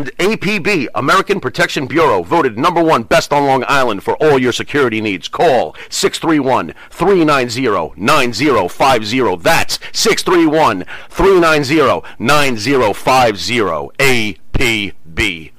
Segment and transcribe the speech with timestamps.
[0.00, 4.50] And APB, American Protection Bureau, voted number one best on Long Island for all your
[4.50, 5.28] security needs.
[5.28, 9.36] Call 631 390 9050.
[9.42, 13.90] That's 631 390 9050.
[13.98, 15.52] APB.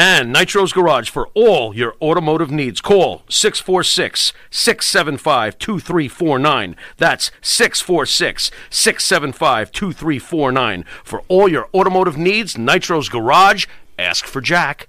[0.00, 2.80] And Nitro's Garage for all your automotive needs.
[2.80, 6.76] Call 646 675 2349.
[6.98, 10.84] That's 646 675 2349.
[11.02, 13.66] For all your automotive needs, Nitro's Garage.
[13.98, 14.88] Ask for Jack.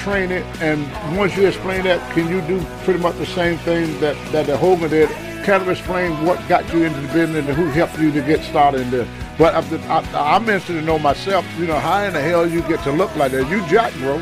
[0.00, 3.98] Of training and once you explain that can you do pretty much the same thing
[4.00, 5.08] that, that the Hogan did
[5.44, 8.42] kind of explain what got you into the business and who helped you to get
[8.44, 9.08] started in this
[9.38, 12.62] but I, I, I'm interested to know myself you know how in the hell you
[12.62, 14.18] get to look like that you jack bro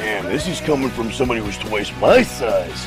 [0.00, 2.86] Man, this is coming from somebody who's twice my size.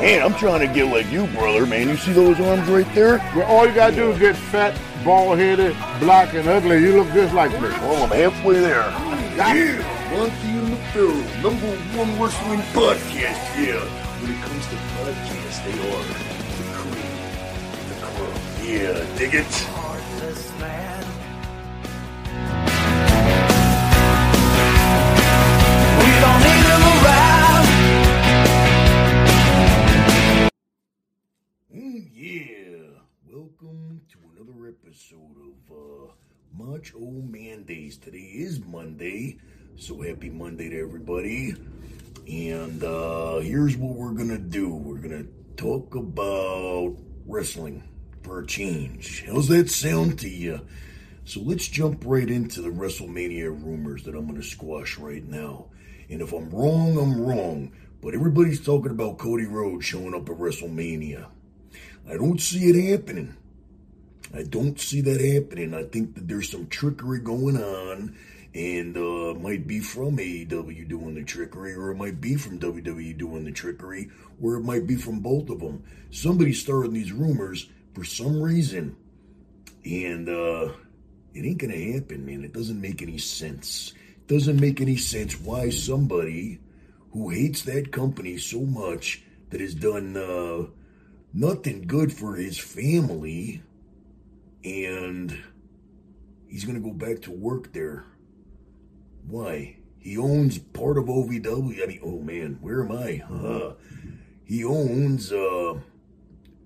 [0.00, 1.64] Man, I'm trying to get like you, brother.
[1.66, 3.18] Man, you see those arms right there?
[3.36, 7.32] well, all you gotta do is get fat bald-headed black and ugly you look just
[7.32, 8.80] like me Well, I'm halfway there.
[9.36, 10.63] Yeah, Monty in
[10.94, 11.66] Pharaoh, number
[11.98, 13.42] one wrestling podcast.
[13.58, 13.82] Yeah,
[14.22, 17.18] when it comes to podcasts, they are the cream,
[17.88, 18.38] the crumb.
[18.62, 19.54] Yeah, dig it.
[19.74, 21.02] Heartless man.
[25.98, 27.66] We don't need him around.
[31.74, 36.12] Mm, yeah, welcome to another episode of uh,
[36.56, 37.96] Macho Man Days.
[37.96, 39.38] Today is Monday,
[39.76, 41.54] so happy Monday to everybody.
[42.28, 45.26] And uh, here's what we're gonna do we're gonna
[45.56, 46.96] talk about
[47.26, 47.82] wrestling
[48.22, 49.24] for a change.
[49.26, 50.60] How's that sound to you?
[51.24, 55.66] So let's jump right into the WrestleMania rumors that I'm gonna squash right now.
[56.08, 57.72] And if I'm wrong, I'm wrong.
[58.00, 61.26] But everybody's talking about Cody Rhodes showing up at WrestleMania.
[62.08, 63.36] I don't see it happening.
[64.34, 65.74] I don't see that happening.
[65.74, 68.16] I think that there's some trickery going on,
[68.54, 73.18] and uh, might be from AEW doing the trickery, or it might be from WWE
[73.18, 74.10] doing the trickery,
[74.40, 75.82] or it might be from both of them.
[76.10, 78.96] Somebody's starting these rumors for some reason,
[79.84, 80.72] and uh,
[81.34, 82.44] it ain't gonna happen, man.
[82.44, 83.92] It doesn't make any sense.
[84.16, 86.60] It doesn't make any sense why somebody
[87.12, 90.66] who hates that company so much that has done uh,
[91.32, 93.62] nothing good for his family
[94.64, 95.36] and
[96.48, 98.04] he's to go back to work there.
[99.26, 99.76] Why?
[99.98, 101.82] He owns part of OVW.
[101.82, 103.22] I mean, oh man, where am I?
[103.26, 103.72] Huh.
[104.44, 105.80] He owns, uh,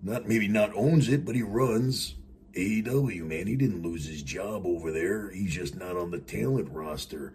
[0.02, 2.16] not maybe not owns it, but he runs
[2.54, 3.46] AEW, man.
[3.46, 5.30] He didn't lose his job over there.
[5.30, 7.34] He's just not on the talent roster.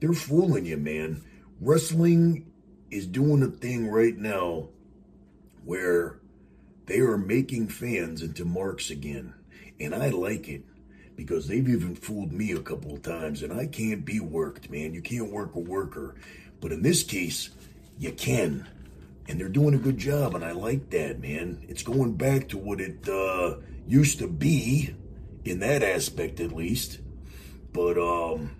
[0.00, 1.22] They're fooling you, man.
[1.60, 2.52] Wrestling
[2.90, 4.68] is doing a thing right now
[5.64, 6.20] where
[6.86, 9.34] they are making fans into marks again.
[9.80, 10.64] And I like it
[11.18, 13.42] because they've even fooled me a couple of times.
[13.42, 14.94] And I can't be worked, man.
[14.94, 16.14] You can't work a worker.
[16.60, 17.50] But in this case,
[17.98, 18.68] you can.
[19.26, 20.36] And they're doing a good job.
[20.36, 21.66] And I like that, man.
[21.68, 23.56] It's going back to what it uh,
[23.88, 24.94] used to be,
[25.44, 27.00] in that aspect at least.
[27.72, 28.54] But um,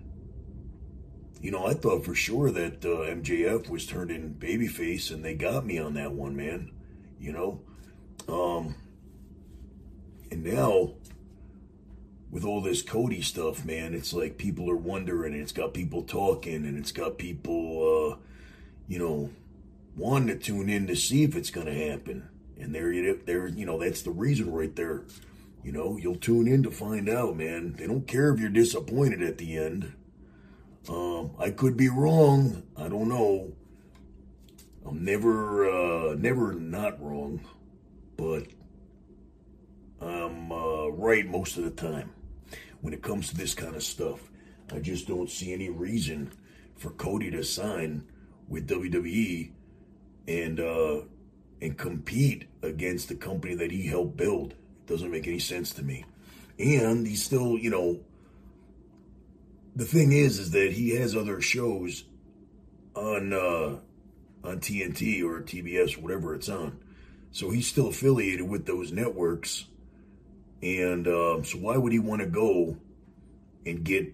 [1.41, 5.33] you know, I thought for sure that uh, MJF was turned in babyface, and they
[5.33, 6.71] got me on that one, man.
[7.21, 7.61] You know,
[8.27, 8.75] um,
[10.29, 10.95] and now
[12.31, 16.03] with all this Cody stuff, man, it's like people are wondering, and it's got people
[16.03, 18.17] talking, and it's got people, uh,
[18.87, 19.31] you know,
[19.95, 22.29] wanting to tune in to see if it's going to happen.
[22.59, 25.03] And there, there, you know, that's the reason right there.
[25.63, 27.73] You know, you'll tune in to find out, man.
[27.77, 29.93] They don't care if you're disappointed at the end.
[30.87, 32.63] Um, I could be wrong.
[32.77, 33.53] I don't know.
[34.85, 37.41] I'm never, uh, never not wrong,
[38.17, 38.47] but
[39.99, 42.11] I'm uh, right most of the time
[42.81, 44.19] when it comes to this kind of stuff.
[44.73, 46.31] I just don't see any reason
[46.75, 48.05] for Cody to sign
[48.47, 49.51] with WWE
[50.27, 51.01] and uh,
[51.61, 54.51] and compete against the company that he helped build.
[54.51, 56.05] It doesn't make any sense to me.
[56.57, 57.99] And he's still, you know,
[59.75, 62.03] the thing is, is that he has other shows
[62.95, 63.77] on uh,
[64.43, 66.79] on TNT or TBS, whatever it's on.
[67.31, 69.65] So he's still affiliated with those networks
[70.61, 72.77] and um, so, why would he want to go
[73.65, 74.13] and get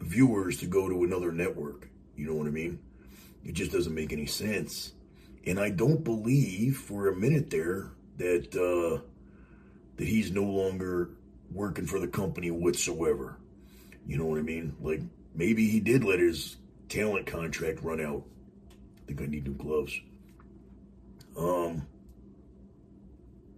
[0.00, 1.88] viewers to go to another network?
[2.16, 2.78] You know what I mean?
[3.44, 4.92] It just doesn't make any sense.
[5.46, 9.02] And I don't believe for a minute there that uh,
[9.96, 11.10] that he's no longer
[11.50, 13.38] working for the company whatsoever.
[14.06, 14.76] You know what I mean?
[14.80, 15.00] Like
[15.34, 16.56] maybe he did let his
[16.88, 18.24] talent contract run out.
[18.70, 19.98] I think I need new gloves.
[21.36, 21.86] Um,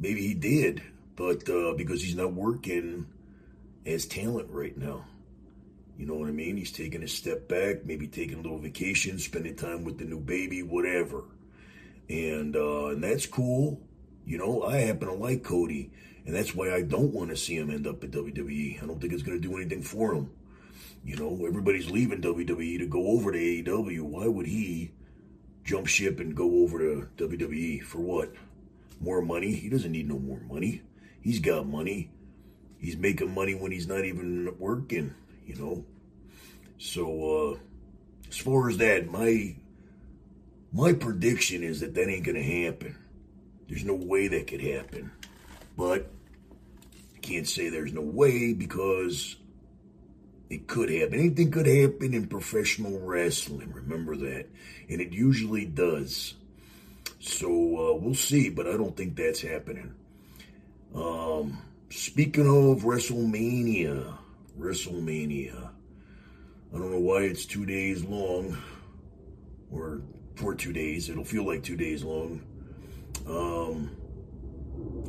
[0.04, 0.82] Maybe he did,
[1.16, 3.06] but uh, because he's not working
[3.86, 5.06] as talent right now.
[5.96, 6.58] You know what I mean?
[6.58, 10.20] He's taking a step back, maybe taking a little vacation, spending time with the new
[10.20, 11.24] baby, whatever.
[12.10, 13.80] And uh, and that's cool.
[14.26, 15.90] You know, I happen to like Cody,
[16.26, 18.82] and that's why I don't want to see him end up at WWE.
[18.82, 20.30] I don't think it's going to do anything for him.
[21.02, 24.02] You know, everybody's leaving WWE to go over to AEW.
[24.02, 24.90] Why would he
[25.64, 28.34] jump ship and go over to WWE for what?
[29.00, 29.52] More money?
[29.52, 30.82] He doesn't need no more money.
[31.20, 32.10] He's got money.
[32.78, 35.14] He's making money when he's not even working,
[35.46, 35.84] you know.
[36.78, 37.58] So uh
[38.28, 39.56] as far as that, my
[40.72, 42.96] my prediction is that that ain't gonna happen.
[43.68, 45.12] There's no way that could happen.
[45.76, 46.10] But
[47.14, 49.36] I can't say there's no way because
[50.50, 51.18] it could happen.
[51.18, 53.72] Anything could happen in professional wrestling.
[53.72, 54.46] Remember that.
[54.88, 56.34] And it usually does.
[57.24, 59.94] So uh, we'll see, but I don't think that's happening.
[60.94, 64.18] Um, speaking of WrestleMania,
[64.58, 65.70] WrestleMania.
[66.72, 68.58] I don't know why it's two days long,
[69.72, 70.02] or
[70.34, 71.08] for two days.
[71.08, 72.42] It'll feel like two days long.
[73.26, 73.96] Um,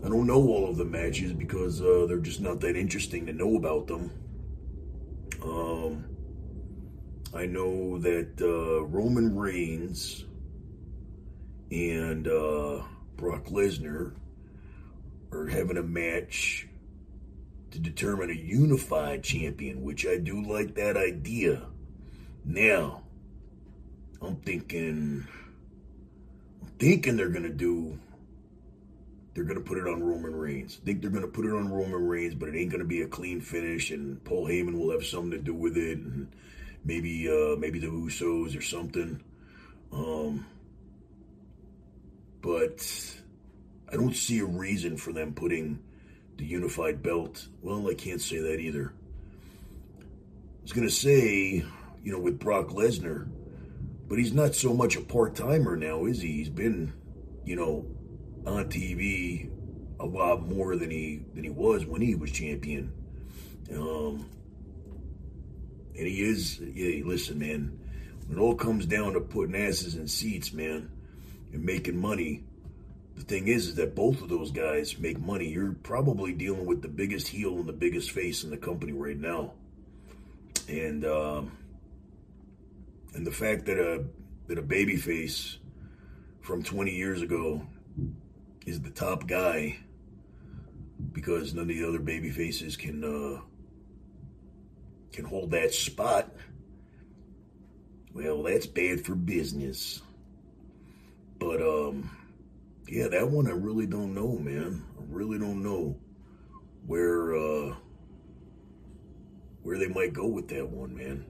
[0.05, 3.33] I don't know all of the matches because uh, they're just not that interesting to
[3.33, 4.11] know about them.
[5.43, 6.05] Um,
[7.33, 10.23] I know that uh, Roman Reigns
[11.71, 12.81] and uh,
[13.17, 14.13] Brock Lesnar
[15.31, 16.67] are having a match
[17.71, 21.63] to determine a unified champion, which I do like that idea.
[22.45, 23.03] Now,
[24.21, 25.27] I'm thinking,
[26.61, 27.99] I'm thinking they're gonna do.
[29.33, 30.79] They're gonna put it on Roman Reigns.
[30.81, 33.07] I think they're gonna put it on Roman Reigns, but it ain't gonna be a
[33.07, 36.33] clean finish, and Paul Heyman will have something to do with it, and
[36.85, 39.21] maybe uh, maybe the Usos or something.
[39.91, 40.45] Um,
[42.45, 43.17] but
[43.91, 45.79] I don't see a reason for them putting
[46.37, 47.47] the unified belt.
[47.63, 48.93] Well, I can't say that either.
[49.99, 50.03] I
[50.61, 51.65] was going to say,
[52.03, 53.27] you know, with Brock Lesnar,
[54.07, 56.33] but he's not so much a part timer now, is he?
[56.33, 56.93] He's been,
[57.45, 57.87] you know,
[58.45, 59.49] on TV
[59.99, 62.93] a lot more than he than he was when he was champion.
[63.71, 64.29] Um,
[65.97, 66.59] and he is.
[66.59, 67.79] Yeah, listen, man.
[68.27, 70.91] When it all comes down to putting asses in seats, man,
[71.53, 72.43] and making money.
[73.15, 75.47] The thing is, is that both of those guys make money.
[75.47, 79.17] You're probably dealing with the biggest heel and the biggest face in the company right
[79.17, 79.53] now,
[80.67, 81.57] and um,
[83.13, 84.03] and the fact that a
[84.47, 85.57] that a baby face
[86.41, 87.65] from 20 years ago
[88.65, 89.77] is the top guy
[91.11, 93.41] because none of the other baby faces can uh,
[95.11, 96.31] can hold that spot.
[98.13, 100.01] Well, that's bad for business.
[101.39, 102.09] But um,
[102.87, 104.83] yeah, that one I really don't know, man.
[104.97, 105.97] I really don't know
[106.85, 107.75] where uh,
[109.63, 111.25] where they might go with that one, man.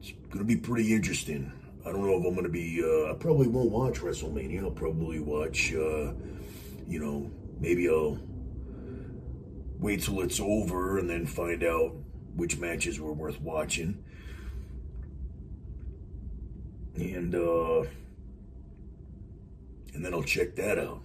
[0.00, 1.52] It's gonna be pretty interesting.
[1.84, 2.82] I don't know if I'm gonna be.
[2.82, 4.62] Uh, I probably won't watch WrestleMania.
[4.62, 5.72] I'll probably watch.
[5.72, 6.12] Uh,
[6.88, 8.18] you know, maybe I'll
[9.78, 11.94] wait till it's over and then find out
[12.34, 14.02] which matches were worth watching.
[16.96, 17.84] And uh
[19.96, 21.00] and then I'll check that out.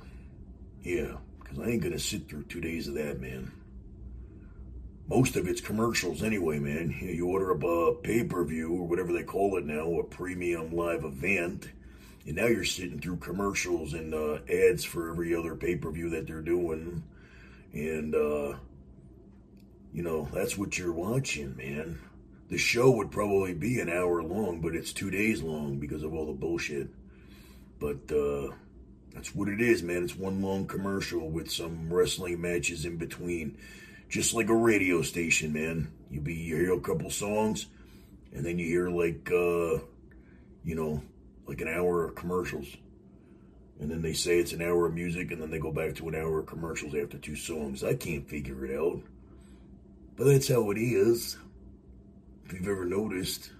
[0.83, 3.51] Yeah, because I ain't gonna sit through two days of that, man.
[5.07, 6.95] Most of it's commercials anyway, man.
[7.01, 11.05] You order a pay per view or whatever they call it now, a premium live
[11.05, 11.69] event,
[12.25, 16.09] and now you're sitting through commercials and uh, ads for every other pay per view
[16.09, 17.03] that they're doing.
[17.73, 18.57] And, uh,
[19.93, 21.99] you know, that's what you're watching, man.
[22.49, 26.13] The show would probably be an hour long, but it's two days long because of
[26.13, 26.89] all the bullshit.
[27.79, 28.53] But, uh,
[29.13, 30.03] that's what it is, man.
[30.03, 33.57] It's one long commercial with some wrestling matches in between.
[34.09, 35.91] Just like a radio station, man.
[36.09, 37.67] You be you hear a couple songs,
[38.33, 39.79] and then you hear like uh,
[40.63, 41.01] you know,
[41.47, 42.67] like an hour of commercials.
[43.79, 46.07] And then they say it's an hour of music, and then they go back to
[46.07, 47.83] an hour of commercials after two songs.
[47.83, 49.01] I can't figure it out.
[50.15, 51.37] But that's how it is.
[52.45, 53.51] If you've ever noticed,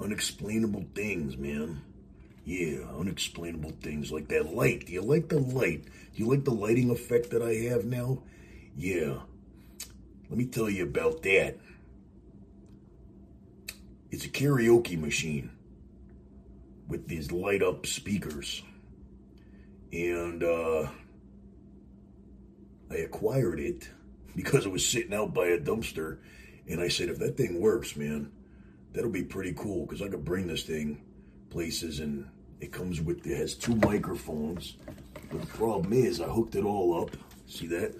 [0.00, 1.82] unexplainable things, man.
[2.48, 4.86] Yeah, unexplainable things like that light.
[4.86, 5.84] Do you like the light?
[5.84, 8.22] Do you like the lighting effect that I have now?
[8.74, 9.18] Yeah.
[10.30, 11.58] Let me tell you about that.
[14.10, 15.50] It's a karaoke machine
[16.88, 18.62] with these light up speakers.
[19.92, 20.88] And uh,
[22.90, 23.90] I acquired it
[24.34, 26.16] because it was sitting out by a dumpster.
[26.66, 28.32] And I said, if that thing works, man,
[28.94, 31.02] that'll be pretty cool because I could bring this thing
[31.50, 34.76] places and it comes with, it has two microphones.
[35.30, 37.16] But the problem is, I hooked it all up.
[37.46, 37.94] See that?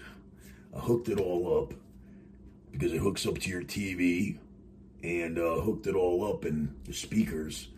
[0.75, 1.75] I hooked it all up
[2.73, 4.39] because it hooks up to your TV
[5.03, 7.69] and uh, hooked it all up in the speakers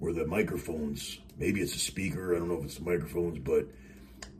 [0.00, 1.18] or the microphones.
[1.38, 2.34] Maybe it's a speaker.
[2.34, 3.66] I don't know if it's the microphones, but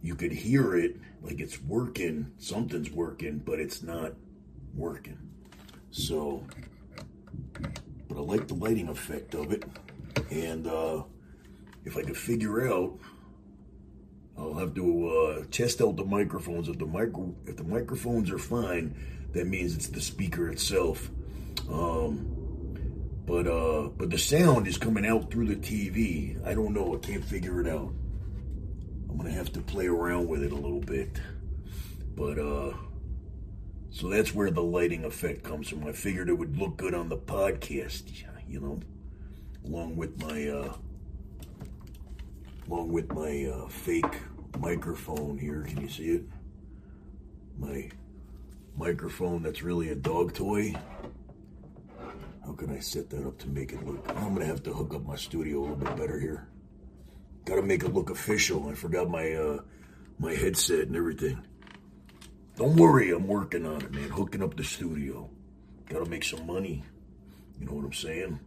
[0.03, 2.33] you could hear it like it's working.
[2.39, 4.13] Something's working, but it's not
[4.75, 5.19] working.
[5.91, 6.45] So,
[8.09, 9.65] but I like the lighting effect of it.
[10.31, 11.03] And uh,
[11.89, 12.99] if I could figure out,
[14.37, 16.69] I'll have to uh, test out the microphones.
[16.69, 18.95] If the micro, if the microphones are fine,
[19.33, 21.11] that means it's the speaker itself.
[21.71, 22.35] Um,
[23.27, 26.47] but uh, but the sound is coming out through the TV.
[26.47, 26.95] I don't know.
[26.95, 27.93] I can't figure it out.
[29.11, 31.19] I'm gonna have to play around with it a little bit.
[32.15, 32.75] But uh,
[33.91, 35.87] so that's where the lighting effect comes from.
[35.87, 38.05] I figured it would look good on the podcast,
[38.47, 38.79] you know,
[39.65, 40.75] along with my uh,
[42.69, 44.21] along with my uh, fake
[44.59, 45.63] microphone here.
[45.63, 46.25] Can you see it?
[47.59, 47.91] My
[48.77, 50.75] microphone that's really a dog toy.
[52.45, 54.05] How can I set that up to make it look?
[54.17, 56.49] I'm gonna have to hook up my studio a little bit better here.
[57.45, 58.69] Gotta make it look official.
[58.69, 59.59] I forgot my uh,
[60.19, 61.43] my headset and everything.
[62.57, 64.09] Don't worry, I'm working on it, man.
[64.11, 65.31] Hooking up the studio.
[65.89, 66.85] Gotta make some money.
[67.59, 68.41] You know what I'm saying?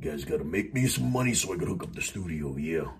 [0.00, 2.56] You guys gotta make me some money so I can hook up the studio.
[2.56, 2.90] Yeah.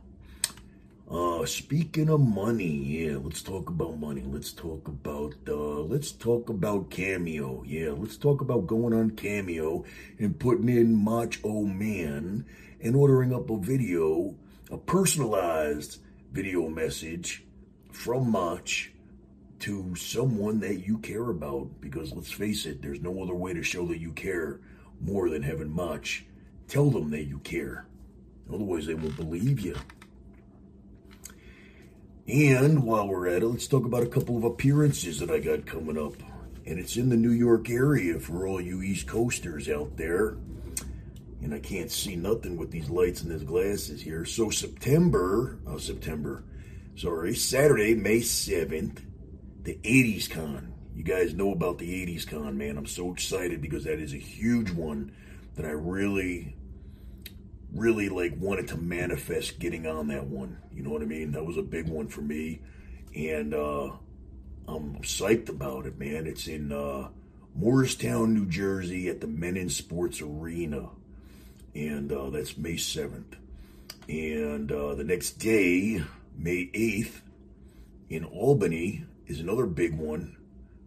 [1.10, 4.22] Uh, speaking of money, yeah, let's talk about money.
[4.24, 7.64] Let's talk about, uh, let's talk about Cameo.
[7.66, 9.84] Yeah, let's talk about going on Cameo
[10.20, 12.46] and putting in Macho Man
[12.80, 14.36] and ordering up a video,
[14.70, 15.98] a personalized
[16.30, 17.44] video message
[17.90, 18.68] from Mach
[19.58, 21.80] to someone that you care about.
[21.80, 24.60] Because let's face it, there's no other way to show that you care
[25.00, 26.06] more than having Mach
[26.68, 27.88] tell them that you care.
[28.48, 29.74] Otherwise, they won't believe you.
[32.30, 35.66] And while we're at it, let's talk about a couple of appearances that I got
[35.66, 36.14] coming up.
[36.64, 40.36] And it's in the New York area for all you East Coasters out there.
[41.42, 44.24] And I can't see nothing with these lights and these glasses here.
[44.24, 46.44] So September, oh September,
[46.94, 49.02] sorry, Saturday, May 7th,
[49.62, 50.72] the 80s Con.
[50.94, 52.78] You guys know about the 80s Con, man.
[52.78, 55.10] I'm so excited because that is a huge one
[55.56, 56.54] that I really
[57.74, 60.58] really like wanted to manifest getting on that one.
[60.72, 61.32] You know what I mean?
[61.32, 62.60] That was a big one for me.
[63.14, 63.92] And uh,
[64.66, 66.26] I'm psyched about it, man.
[66.26, 67.08] It's in uh,
[67.54, 70.88] Morristown, New Jersey at the Mennen Sports Arena.
[71.74, 73.36] And uh, that's May 7th.
[74.08, 76.02] And uh, the next day,
[76.36, 77.20] May 8th,
[78.08, 80.36] in Albany, is another big one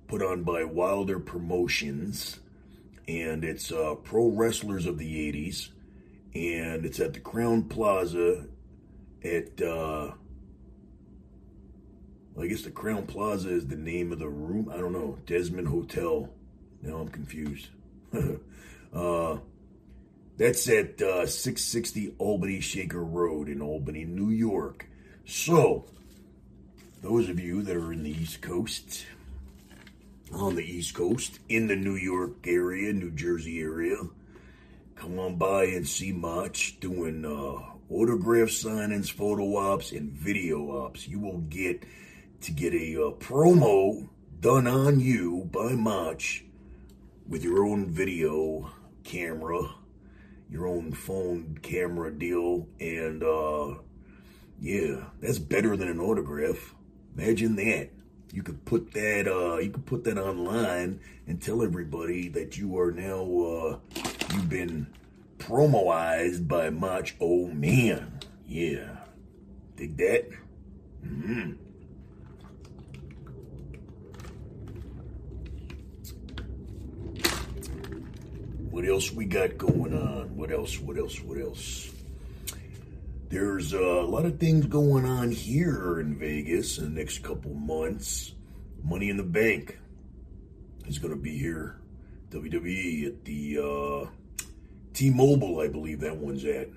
[0.07, 2.39] put on by Wilder Promotions.
[3.07, 5.69] And it's uh, pro wrestlers of the 80s
[6.35, 8.45] and it's at the Crowne Plaza
[9.23, 10.11] at uh
[12.39, 14.71] I guess the Crowne Plaza is the name of the room.
[14.73, 15.19] I don't know.
[15.27, 16.29] Desmond Hotel.
[16.81, 17.69] Now I'm confused.
[18.93, 19.37] uh
[20.35, 24.87] that's at uh, 660 Albany Shaker Road in Albany, New York.
[25.25, 25.85] So,
[27.01, 29.05] those of you that are in the East Coast,
[30.33, 33.97] on the East Coast, in the New York area, New Jersey area,
[35.03, 41.10] come on by and see Mach doing uh, autograph signings, photo ops, and video ops.
[41.10, 41.83] You will get
[42.39, 44.07] to get a uh, promo
[44.39, 46.22] done on you by Mach
[47.27, 48.72] with your own video
[49.03, 49.75] camera,
[50.50, 53.75] your own phone camera deal, and uh,
[54.62, 56.74] yeah, that's better than an autograph.
[57.17, 57.89] Imagine that.
[58.31, 62.79] You could put that uh, you could put that online and tell everybody that you
[62.79, 64.87] are now uh, you've been
[65.37, 67.09] promoized by Mach.
[67.19, 68.97] Oh man, yeah,
[69.75, 70.29] dig that.
[71.05, 71.51] Mm-hmm.
[78.69, 80.35] What else we got going on?
[80.35, 80.79] What else?
[80.79, 81.19] What else?
[81.21, 81.91] What else?
[83.29, 88.33] There's a lot of things going on here in Vegas in the next couple months.
[88.83, 89.79] Money in the Bank
[90.87, 91.79] is going to be here.
[92.29, 94.09] WWE at the uh,
[94.93, 96.69] T-Mobile, I believe that one's at.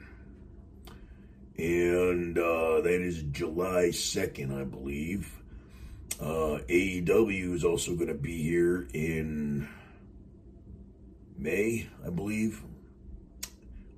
[1.58, 5.32] And uh, that is July 2nd, I believe.
[6.20, 9.68] Uh, AEW is also going to be here in
[11.38, 12.62] May, I believe.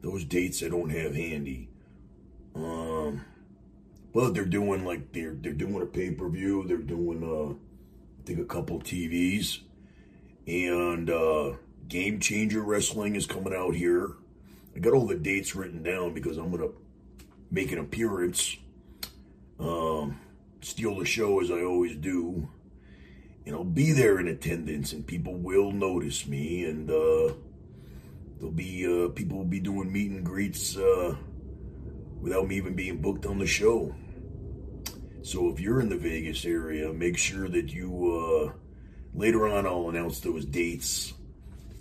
[0.02, 1.68] Those dates I don't have handy.
[2.54, 3.24] Um,
[4.12, 6.64] but they're doing like they're they're doing a pay per view.
[6.66, 9.60] They're doing uh, I think a couple TVs,
[10.46, 11.52] and uh,
[11.88, 14.12] Game Changer Wrestling is coming out here.
[14.76, 16.70] I got all the dates written down because I'm gonna
[17.50, 18.56] make an appearance.
[19.58, 20.20] Um,
[20.60, 22.48] steal the show as I always do,
[23.46, 27.32] and I'll be there in attendance, and people will notice me, and uh,
[28.36, 30.76] there'll be uh, people will be doing meet and greets.
[30.76, 31.16] Uh,
[32.20, 33.94] without me even being booked on the show.
[35.22, 38.52] So if you're in the Vegas area, make sure that you, uh,
[39.14, 41.12] later on, I'll announce those dates.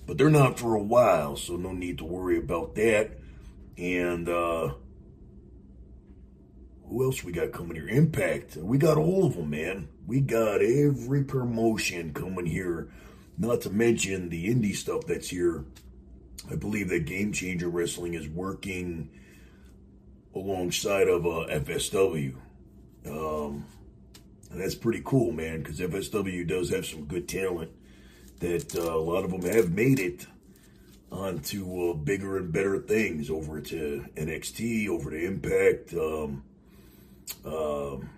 [0.08, 3.12] But they're not for a while, so no need to worry about that.
[3.78, 4.74] And, uh,
[6.90, 7.90] who else we got coming here?
[7.90, 8.56] Impact.
[8.56, 9.90] We got all of them, man.
[10.06, 12.88] We got every promotion coming here.
[13.38, 15.66] Not to mention the indie stuff that's here.
[16.50, 19.10] I believe that Game Changer Wrestling is working
[20.34, 22.36] alongside of uh, FSW.
[23.06, 23.66] Um,
[24.50, 27.72] and that's pretty cool, man, because FSW does have some good talent
[28.40, 30.28] that uh, a lot of them have made it
[31.12, 35.94] onto uh, bigger and better things over to NXT, over to Impact.
[35.94, 36.44] Um,
[37.46, 38.10] um,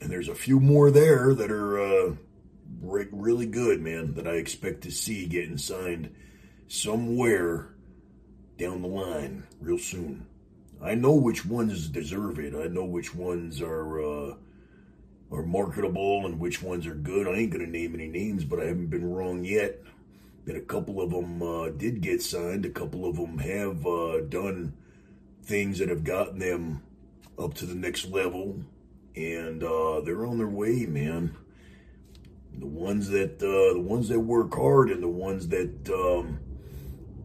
[0.00, 2.14] and there's a few more there that are uh,
[2.80, 6.14] re- really good, man, that I expect to see getting signed
[6.68, 7.68] somewhere
[8.56, 10.26] down the line real soon.
[10.82, 12.54] I know which ones deserve it.
[12.54, 14.34] I know which ones are uh,
[15.32, 17.28] are marketable and which ones are good.
[17.28, 19.80] I ain't gonna name any names, but I haven't been wrong yet.
[20.46, 22.64] That a couple of them uh, did get signed.
[22.64, 24.74] A couple of them have uh, done
[25.42, 26.82] things that have gotten them
[27.38, 28.62] up to the next level,
[29.14, 31.36] and uh, they're on their way, man.
[32.58, 36.40] The ones that uh, the ones that work hard and the ones that um,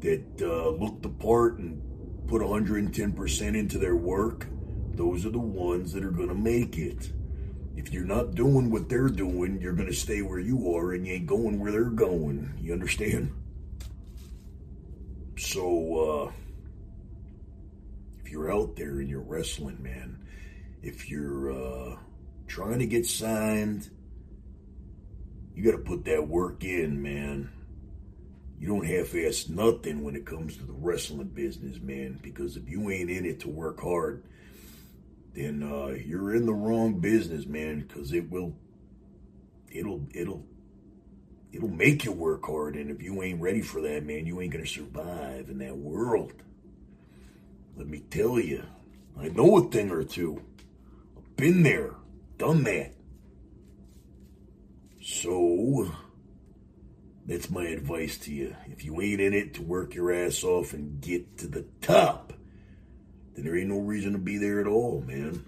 [0.01, 1.81] that uh, look the part and
[2.27, 4.47] put 110% into their work,
[4.93, 7.11] those are the ones that are going to make it.
[7.75, 11.05] If you're not doing what they're doing, you're going to stay where you are and
[11.05, 12.53] you ain't going where they're going.
[12.61, 13.31] You understand?
[15.37, 16.31] So, uh,
[18.23, 20.25] if you're out there and you're wrestling, man,
[20.81, 21.97] if you're uh,
[22.47, 23.89] trying to get signed,
[25.53, 27.49] you got to put that work in, man
[28.59, 32.19] you don't half-ass nothing when it comes to the wrestling business, man.
[32.21, 34.23] Because if you ain't in it to work hard,
[35.35, 37.81] then uh, you're in the wrong business, man.
[37.81, 38.55] Because it will,
[39.69, 40.45] it'll, it'll,
[41.51, 42.75] it'll make you work hard.
[42.75, 46.33] And if you ain't ready for that, man, you ain't gonna survive in that world.
[47.75, 48.63] Let me tell you,
[49.19, 50.41] I know a thing or two.
[51.17, 51.91] I've been there,
[52.37, 52.93] done that.
[55.01, 55.91] So
[57.25, 58.55] that's my advice to you.
[58.67, 62.33] If you ain't in it to work your ass off and get to the top,
[63.35, 65.45] then there ain't no reason to be there at all, man.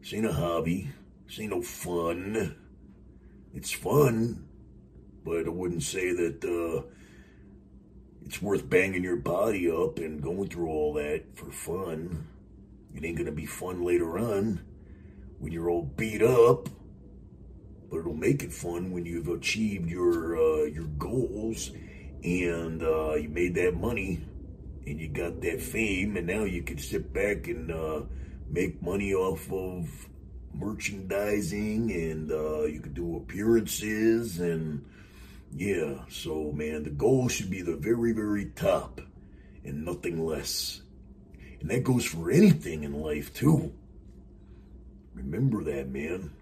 [0.00, 0.90] This ain't a hobby.
[1.26, 2.56] This ain't no fun.
[3.52, 4.46] It's fun,
[5.24, 6.86] but I wouldn't say that uh,
[8.24, 12.26] it's worth banging your body up and going through all that for fun.
[12.94, 14.64] It ain't gonna be fun later on
[15.38, 16.68] when you're all beat up
[17.94, 21.70] but it'll make it fun when you've achieved your uh, your goals
[22.24, 24.24] and uh, you made that money
[24.86, 28.02] and you got that fame and now you can sit back and uh,
[28.50, 30.08] make money off of
[30.52, 34.84] merchandising and uh, you could do appearances and
[35.52, 36.00] yeah.
[36.08, 39.00] So man, the goal should be the very very top
[39.64, 40.82] and nothing less.
[41.60, 43.72] And that goes for anything in life too.
[45.14, 46.32] Remember that, man.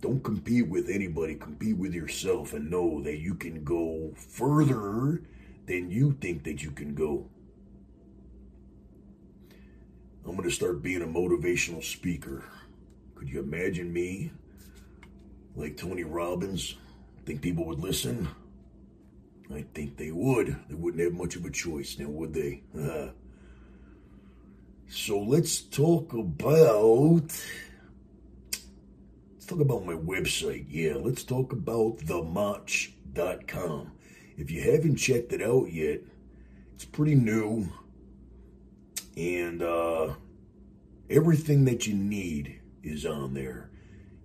[0.00, 5.22] Don't compete with anybody, compete with yourself and know that you can go further
[5.68, 7.28] than you think that you can go.
[10.24, 12.44] I'm going to start being a motivational speaker.
[13.14, 14.32] Could you imagine me
[15.54, 16.74] like Tony Robbins?
[17.26, 18.28] Think people would listen?
[19.54, 20.56] I think they would.
[20.68, 22.62] They wouldn't have much of a choice now, would they?
[22.78, 23.08] Uh,
[24.88, 27.30] so let's talk about
[29.34, 30.66] let's talk about my website.
[30.68, 33.92] Yeah, let's talk about themach.com.
[34.38, 36.00] If you haven't checked it out yet,
[36.74, 37.72] it's pretty new.
[39.16, 40.14] And uh,
[41.10, 43.70] everything that you need is on there.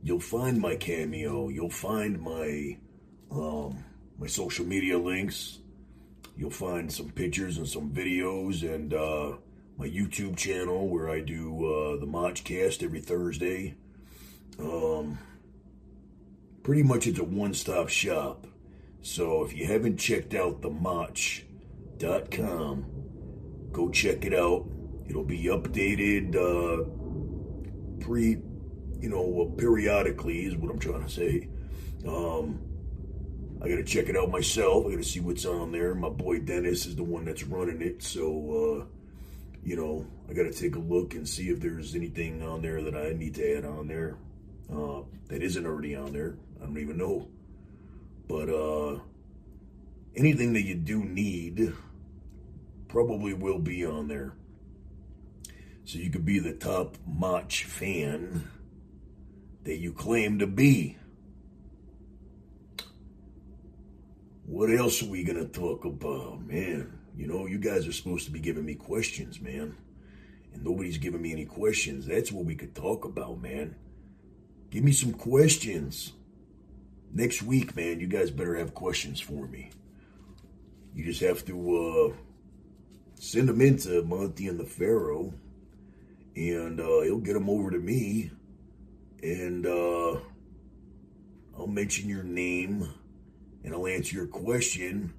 [0.04, 1.50] You'll find my cameo.
[1.50, 2.78] You'll find my
[3.32, 3.84] um,
[4.20, 5.58] my social media links.
[6.38, 9.38] You'll find some pictures and some videos and uh,
[9.78, 13.76] my YouTube channel where I do uh, the Modcast every Thursday.
[14.60, 15.18] Um,
[16.62, 18.46] pretty much it's a one-stop shop.
[19.04, 21.46] So if you haven't checked out themach.com,
[23.74, 24.66] go check it out.
[25.08, 26.86] It'll be updated uh,
[28.00, 28.38] pre,
[29.02, 31.50] you know, periodically is what I'm trying to say.
[32.08, 32.62] Um,
[33.62, 34.86] I got to check it out myself.
[34.86, 35.94] I got to see what's on there.
[35.94, 38.86] My boy Dennis is the one that's running it, so uh,
[39.66, 42.82] you know I got to take a look and see if there's anything on there
[42.82, 44.16] that I need to add on there
[44.74, 46.38] uh, that isn't already on there.
[46.62, 47.28] I don't even know,
[48.28, 49.00] but uh,
[50.16, 51.74] anything that you do need
[52.88, 54.34] probably will be on there.
[55.86, 58.50] So you could be the top Mach fan
[59.64, 60.98] that you claim to be.
[64.46, 67.00] What else are we going to talk about, man?
[67.16, 69.76] You know, you guys are supposed to be giving me questions, man.
[70.54, 72.06] And nobody's giving me any questions.
[72.06, 73.76] That's what we could talk about, man.
[74.70, 76.14] Give me some questions.
[77.16, 79.70] Next week, man, you guys better have questions for me.
[80.96, 81.78] You just have to
[82.12, 82.16] uh,
[83.20, 85.32] send them into Monty and the Pharaoh,
[86.36, 88.32] and uh, he'll get them over to me,
[89.22, 90.22] and uh,
[91.56, 92.92] I'll mention your name,
[93.64, 95.14] and I'll answer your question.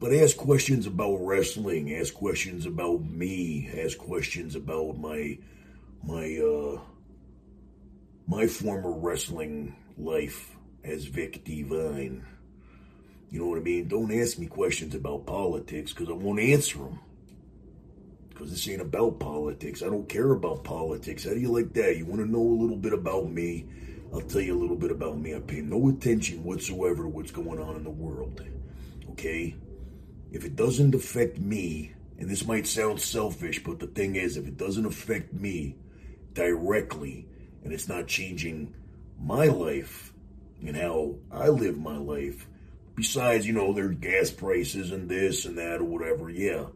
[0.00, 1.94] But ask questions about wrestling.
[1.94, 3.70] Ask questions about me.
[3.84, 5.38] Ask questions about my
[6.02, 6.80] my uh,
[8.26, 10.57] my former wrestling life
[10.88, 12.24] as Vic Divine.
[13.30, 13.88] You know what I mean?
[13.88, 17.00] Don't ask me questions about politics because I won't answer them.
[18.30, 19.82] Because this ain't about politics.
[19.82, 21.24] I don't care about politics.
[21.24, 21.96] How do you like that?
[21.98, 23.66] You want to know a little bit about me?
[24.14, 25.34] I'll tell you a little bit about me.
[25.34, 28.42] I pay no attention whatsoever to what's going on in the world.
[29.10, 29.54] Okay?
[30.32, 34.46] If it doesn't affect me, and this might sound selfish, but the thing is, if
[34.46, 35.76] it doesn't affect me
[36.32, 37.26] directly,
[37.62, 38.74] and it's not changing
[39.20, 40.14] my life
[40.66, 42.46] and how I live my life,
[42.94, 46.66] besides, you know, there's gas prices and this and that or whatever, yeah.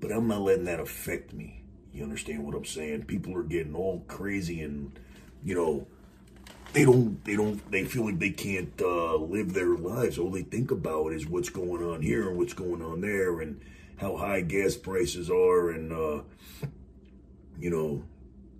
[0.00, 1.64] But I'm not letting that affect me.
[1.92, 3.04] You understand what I'm saying?
[3.04, 4.98] People are getting all crazy and,
[5.42, 5.86] you know,
[6.72, 10.18] they don't, they don't, they feel like they can't uh, live their lives.
[10.18, 13.60] All they think about is what's going on here and what's going on there and
[13.96, 16.22] how high gas prices are and, uh,
[17.58, 18.04] you know,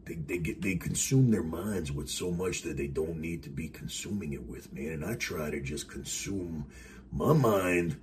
[0.06, 3.50] they, they get they consume their minds with so much that they don't need to
[3.50, 4.92] be consuming it with, man.
[4.92, 6.66] And I try to just consume
[7.12, 7.96] my mind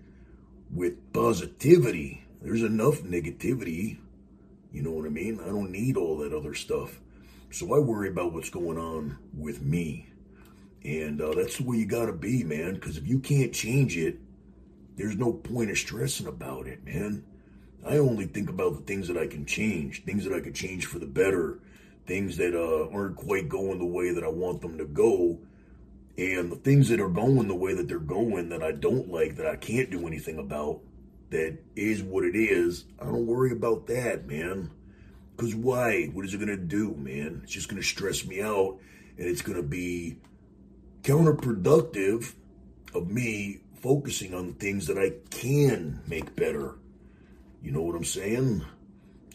[0.72, 2.24] with positivity.
[2.42, 3.98] There's enough negativity.
[4.72, 5.40] You know what I mean?
[5.40, 7.00] I don't need all that other stuff.
[7.52, 10.10] So I worry about what's going on with me.
[10.84, 12.74] And uh, that's the way you got to be, man.
[12.74, 14.18] Because if you can't change it,
[14.98, 17.24] there's no point of stressing about it, man.
[17.86, 20.86] I only think about the things that I can change, things that I can change
[20.86, 21.60] for the better,
[22.06, 25.40] things that uh, aren't quite going the way that I want them to go.
[26.18, 29.38] And the things that are going the way that they're going that I don't like,
[29.38, 30.82] that I can't do anything about,
[31.32, 34.70] that is what it is, I don't worry about that, man.
[35.36, 36.06] Because why?
[36.14, 37.42] What is it going to do, man?
[37.44, 38.78] It's just going to stress me out
[39.18, 40.18] and it's going to be
[41.02, 42.34] counterproductive
[42.94, 46.76] of me focusing on the things that I can make better.
[47.62, 48.64] You know what I'm saying?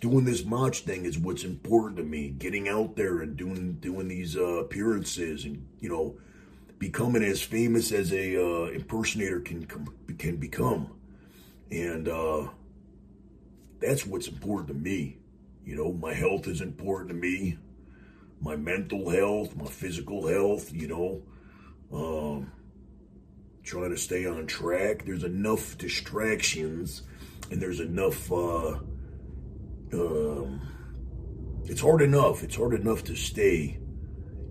[0.01, 2.31] Doing this Mach thing is what's important to me.
[2.31, 6.17] Getting out there and doing doing these uh, appearances and you know
[6.79, 9.67] becoming as famous as a uh, impersonator can
[10.19, 10.93] can become,
[11.71, 12.49] and uh,
[13.81, 15.19] that's what's important to me.
[15.65, 17.59] You know, my health is important to me.
[18.41, 21.23] my mental health, my physical health, you know,
[21.93, 22.53] um,
[23.63, 25.05] trying to stay on track.
[25.05, 27.03] There's enough distractions
[27.51, 28.79] and there's enough, uh,
[29.92, 30.61] um,
[31.64, 32.42] it's hard enough.
[32.42, 33.79] It's hard enough to stay,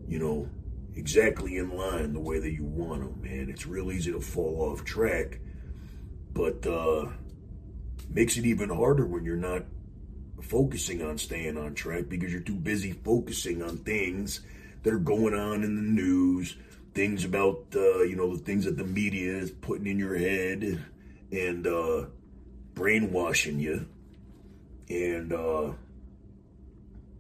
[0.08, 0.50] you know,
[0.95, 3.50] exactly in line the way that you want them, man.
[3.50, 5.39] It's real easy to fall off track,
[6.34, 7.10] but, uh,
[8.10, 9.63] makes it even harder when you're not
[10.41, 14.41] focusing on staying on track because you're too busy focusing on things
[14.84, 16.56] that are going on in the news,
[16.93, 20.84] things about uh, you know the things that the media is putting in your head
[21.32, 22.06] and uh,
[22.73, 23.88] brainwashing you,
[24.89, 25.73] and uh,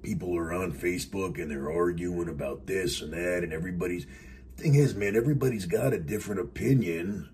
[0.01, 4.07] people are on Facebook and they're arguing about this and that, and everybody's
[4.55, 7.29] thing is, man, everybody's got a different opinion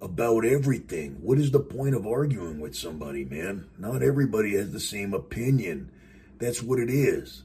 [0.00, 1.18] about everything.
[1.22, 3.68] What is the point of arguing with somebody, man?
[3.78, 5.90] Not everybody has the same opinion.
[6.38, 7.44] That's what it is.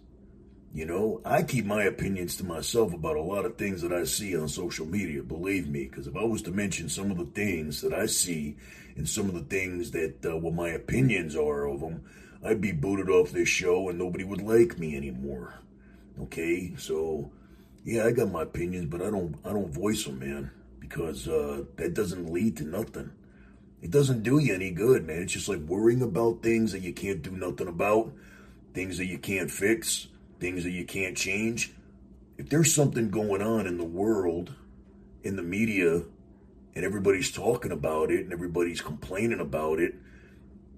[0.73, 4.03] You know, I keep my opinions to myself about a lot of things that I
[4.03, 7.25] see on social media, believe me, because if I was to mention some of the
[7.25, 8.57] things that I see
[8.95, 12.03] and some of the things that, uh, what my opinions are of them,
[12.43, 15.55] I'd be booted off this show and nobody would like me anymore.
[16.21, 17.31] Okay, so
[17.83, 20.51] yeah, I got my opinions, but I don't, I don't voice them, man
[20.87, 23.11] because uh, that doesn't lead to nothing.
[23.81, 25.23] It doesn't do you any good, man.
[25.23, 28.11] It's just like worrying about things that you can't do nothing about,
[28.73, 30.07] things that you can't fix,
[30.39, 31.73] things that you can't change.
[32.37, 34.53] If there's something going on in the world,
[35.23, 36.03] in the media,
[36.75, 39.95] and everybody's talking about it and everybody's complaining about it,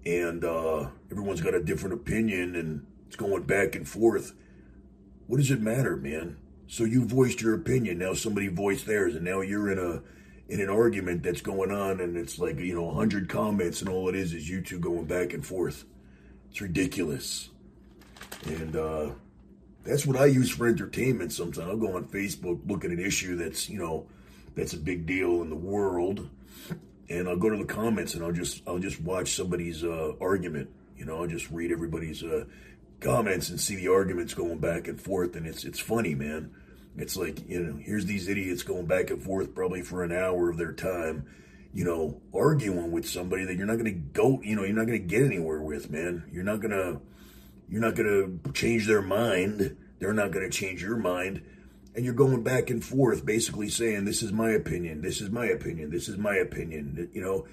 [0.06, 4.34] and uh, everyone's got a different opinion and it's going back and forth,
[5.28, 6.38] what does it matter, man?
[6.68, 7.98] So you voiced your opinion.
[7.98, 10.04] Now somebody voiced theirs, and now you're in a
[10.52, 14.10] in an argument that's going on, and it's like you know hundred comments, and all
[14.10, 15.86] it is is you two going back and forth.
[16.52, 17.50] It's ridiculous,
[18.46, 19.10] and uh,
[19.84, 21.32] that's what I use for entertainment.
[21.32, 24.08] Sometimes I'll go on Facebook, look at an issue that's you know
[24.56, 26.30] that's a big deal in the world,
[27.10, 30.70] and I'll go to the comments and I'll just I'll just watch somebody's uh, argument.
[30.98, 32.46] You know, I'll just read everybody's uh,
[33.00, 36.52] comments and see the arguments going back and forth, and it's it's funny, man.
[36.98, 40.50] It's like you know, here's these idiots going back and forth probably for an hour
[40.50, 41.26] of their time,
[41.74, 44.88] you know, arguing with somebody that you're not going to go, you know, you're not
[44.88, 46.26] going to get anywhere with, man.
[46.32, 47.00] You're not gonna
[47.70, 49.78] you're not going to change their mind.
[50.00, 51.44] They're not going to change your mind.
[51.96, 55.46] And you're going back and forth, basically saying, This is my opinion, this is my
[55.46, 57.48] opinion, this is my opinion, you know,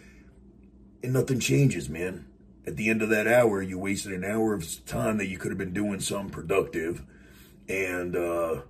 [1.02, 2.26] and nothing changes, man
[2.66, 5.52] at the end of that hour, you wasted an hour of time that you could
[5.52, 7.04] have been doing something productive,
[7.68, 8.62] and uh,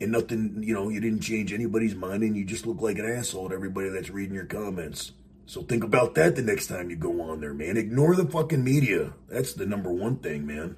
[0.00, 3.06] and nothing, you know, you didn't change anybody's mind, and you just look like an
[3.06, 5.12] asshole to everybody that's reading your comments.
[5.46, 7.76] So think about that the next time you go on there, man.
[7.76, 9.12] Ignore the fucking media.
[9.28, 10.76] That's the number one thing, man.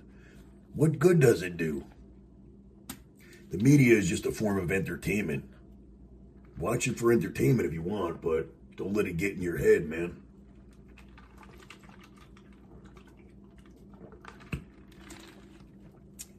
[0.75, 1.85] What good does it do?
[3.51, 5.45] The media is just a form of entertainment.
[6.59, 9.89] Watch it for entertainment if you want, but don't let it get in your head,
[9.89, 10.23] man.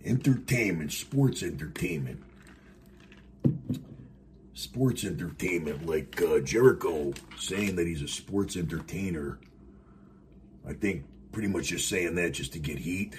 [0.07, 2.23] entertainment, sports entertainment.
[4.57, 9.37] Sports entertainment, like uh, Jericho saying that he's a sports entertainer.
[10.67, 13.15] I think pretty much just saying that just to get heat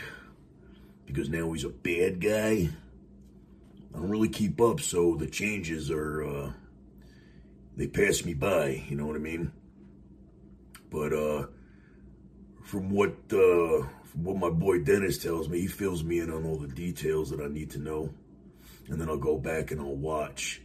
[1.07, 2.69] because now he's a bad guy.
[3.95, 6.53] I don't really keep up, so the changes are, uh,
[7.77, 9.53] they pass me by, you know what I mean?
[10.91, 11.47] But, uh,
[12.65, 16.59] from what, uh, what my boy Dennis tells me, he fills me in on all
[16.59, 18.13] the details that I need to know.
[18.89, 20.63] And then I'll go back and I'll watch.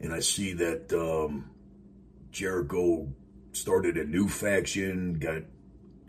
[0.00, 1.50] And I see that um,
[2.30, 3.08] Jericho
[3.52, 5.44] started a new faction, got a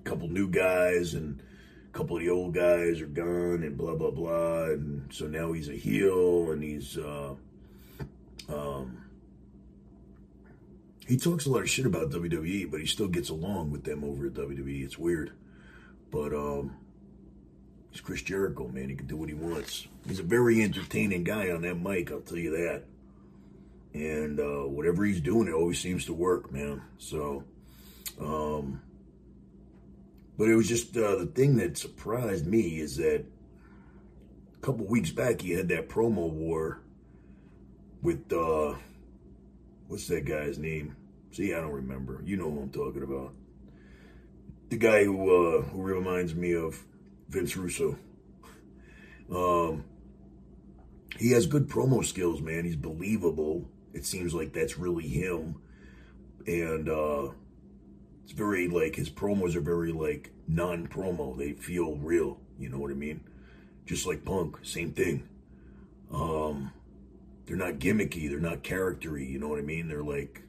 [0.04, 1.42] couple new guys, and
[1.88, 4.66] a couple of the old guys are gone, and blah, blah, blah.
[4.66, 6.98] And so now he's a heel, and he's.
[6.98, 7.36] Uh,
[8.50, 9.04] um,
[11.08, 14.04] he talks a lot of shit about WWE, but he still gets along with them
[14.04, 14.84] over at WWE.
[14.84, 15.34] It's weird.
[16.12, 16.78] But um,
[17.92, 18.90] he's Chris Jericho, man.
[18.90, 19.88] He can do what he wants.
[20.08, 22.84] He's a very entertaining guy on that mic, I'll tell you that.
[23.94, 26.82] And uh, whatever he's doing, it always seems to work, man.
[26.98, 27.44] So,
[28.20, 28.82] um,
[30.38, 33.24] but it was just uh, the thing that surprised me is that
[34.56, 36.82] a couple weeks back he had that promo war
[38.02, 38.74] with uh,
[39.88, 40.96] what's that guy's name?
[41.32, 42.22] See, I don't remember.
[42.26, 43.34] You know who I'm talking about
[44.74, 46.84] the guy who uh, who reminds me of
[47.30, 47.96] Vince Russo.
[49.32, 49.86] Um,
[51.18, 52.66] he has good promo skills, man.
[52.66, 53.70] He's believable.
[53.94, 55.56] It seems like that's really him,
[56.48, 57.30] and uh,
[58.24, 61.38] it's very like his promos are very like non-promo.
[61.38, 62.40] They feel real.
[62.58, 63.22] You know what I mean?
[63.86, 65.28] just like Punk, same thing.
[66.12, 66.72] Um,
[67.46, 69.30] they're not gimmicky, they're not charactery.
[69.30, 69.88] You know what I mean?
[69.88, 70.44] They're like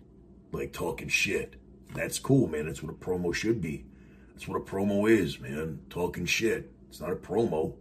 [0.52, 1.54] like talking shit.
[1.94, 2.66] That's cool, man.
[2.66, 3.84] That's what a promo should be.
[4.32, 5.80] That's what a promo is, man.
[5.90, 6.70] Talking shit.
[6.88, 7.74] It's not a promo.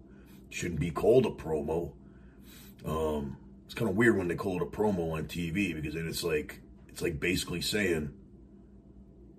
[0.50, 1.94] Shouldn't be called a promo.
[2.86, 6.08] Um, it's kind of weird when they call it a promo on TV because then
[6.08, 8.14] it's like it's like basically saying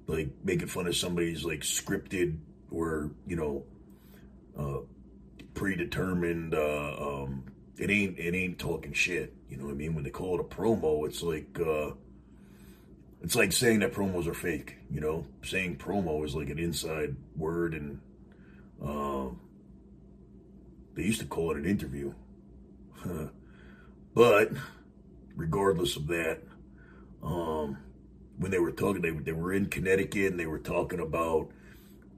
[0.07, 2.39] like making fun of somebody's like scripted
[2.71, 3.65] or you know
[4.59, 4.81] uh,
[5.55, 6.55] predetermined.
[6.55, 7.45] Uh, um,
[7.79, 9.35] it ain't it ain't talking shit.
[9.49, 9.95] You know what I mean?
[9.95, 11.93] When they call it a promo, it's like uh,
[13.23, 14.77] it's like saying that promos are fake.
[14.91, 18.01] You know, saying promo is like an inside word, and
[18.85, 19.35] uh,
[20.95, 22.13] they used to call it an interview.
[24.15, 24.53] but
[25.37, 26.41] regardless of that,
[27.23, 27.79] um,
[28.39, 31.51] when they were talking, they they were in Connecticut and they were talking about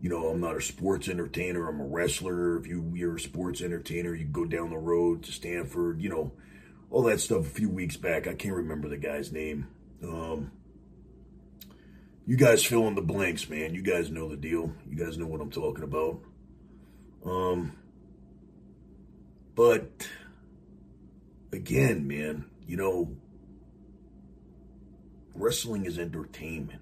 [0.00, 1.68] you know, I'm not a sports entertainer.
[1.68, 2.58] I'm a wrestler.
[2.58, 6.32] If you, you're a sports entertainer, you go down the road to Stamford, you know,
[6.90, 8.26] all that stuff a few weeks back.
[8.26, 9.68] I can't remember the guy's name.
[10.02, 10.52] Um,
[12.26, 13.74] you guys fill in the blanks, man.
[13.74, 14.72] You guys know the deal.
[14.88, 16.20] You guys know what I'm talking about.
[17.24, 17.72] Um,
[19.54, 20.06] but
[21.52, 23.16] again, man, you know,
[25.34, 26.80] wrestling is entertainment,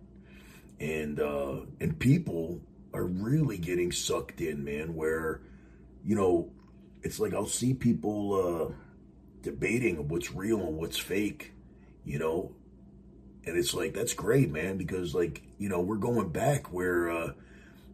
[0.80, 2.60] and uh, and people
[2.92, 4.94] are really getting sucked in, man.
[4.94, 5.40] Where,
[6.04, 6.50] you know,
[7.02, 8.34] it's like I'll see people
[8.70, 8.74] uh,
[9.42, 11.52] debating what's real and what's fake,
[12.04, 12.54] you know,
[13.46, 17.32] and it's like that's great, man, because like you know we're going back where, uh,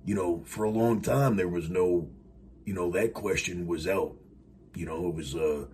[0.05, 2.09] you know, for a long time there was no,
[2.65, 4.17] you know, that question was out,
[4.75, 5.67] you know, it was uh,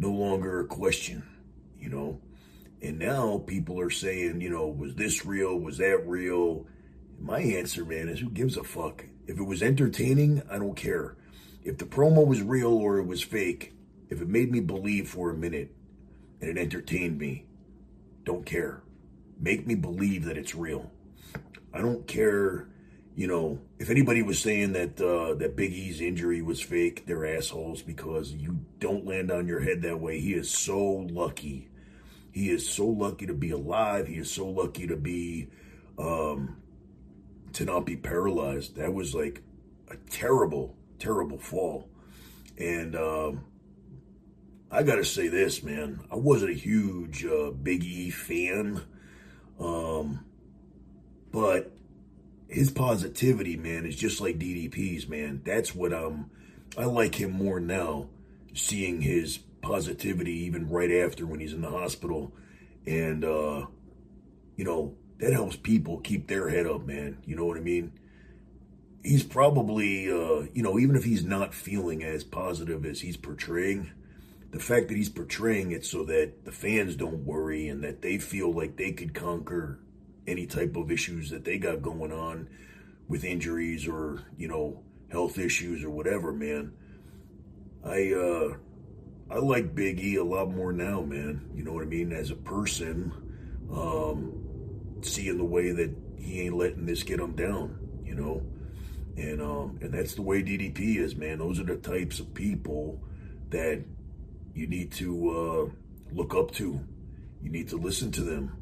[0.00, 1.22] no longer a question,
[1.78, 2.20] you know.
[2.82, 5.58] And now people are saying, you know, was this real?
[5.58, 6.66] Was that real?
[7.20, 9.04] My answer, man, is who gives a fuck?
[9.26, 11.16] If it was entertaining, I don't care.
[11.62, 13.74] If the promo was real or it was fake,
[14.08, 15.76] if it made me believe for a minute
[16.40, 17.44] and it entertained me,
[18.24, 18.82] don't care.
[19.38, 20.90] Make me believe that it's real.
[21.74, 22.68] I don't care,
[23.14, 27.26] you know, if anybody was saying that uh, that Big E's injury was fake, they're
[27.26, 30.20] assholes because you don't land on your head that way.
[30.20, 31.68] He is so lucky.
[32.32, 34.06] He is so lucky to be alive.
[34.06, 35.48] He is so lucky to be
[35.98, 36.56] um,
[37.54, 38.76] to not be paralyzed.
[38.76, 39.42] That was like
[39.90, 41.88] a terrible, terrible fall.
[42.56, 43.44] And um,
[44.70, 46.00] I got to say this, man.
[46.10, 48.82] I wasn't a huge uh, Big E fan,
[49.58, 50.24] um,
[51.32, 51.76] but
[52.50, 55.42] his positivity, man, is just like DDP's, man.
[55.44, 56.30] That's what I'm.
[56.76, 58.08] I like him more now,
[58.54, 62.32] seeing his positivity even right after when he's in the hospital,
[62.86, 63.66] and uh,
[64.56, 67.18] you know that helps people keep their head up, man.
[67.24, 67.92] You know what I mean?
[69.02, 73.92] He's probably, uh, you know, even if he's not feeling as positive as he's portraying,
[74.50, 78.18] the fact that he's portraying it so that the fans don't worry and that they
[78.18, 79.78] feel like they could conquer
[80.30, 82.48] any type of issues that they got going on
[83.08, 86.72] with injuries or, you know, health issues or whatever, man.
[87.84, 88.54] I, uh,
[89.30, 91.50] I like Big E a lot more now, man.
[91.54, 92.12] You know what I mean?
[92.12, 93.12] As a person,
[93.72, 98.42] um, seeing the way that he ain't letting this get him down, you know.
[99.16, 101.38] And um, and that's the way DDP is, man.
[101.38, 103.00] Those are the types of people
[103.50, 103.84] that
[104.54, 106.80] you need to uh, look up to.
[107.42, 108.56] You need to listen to them,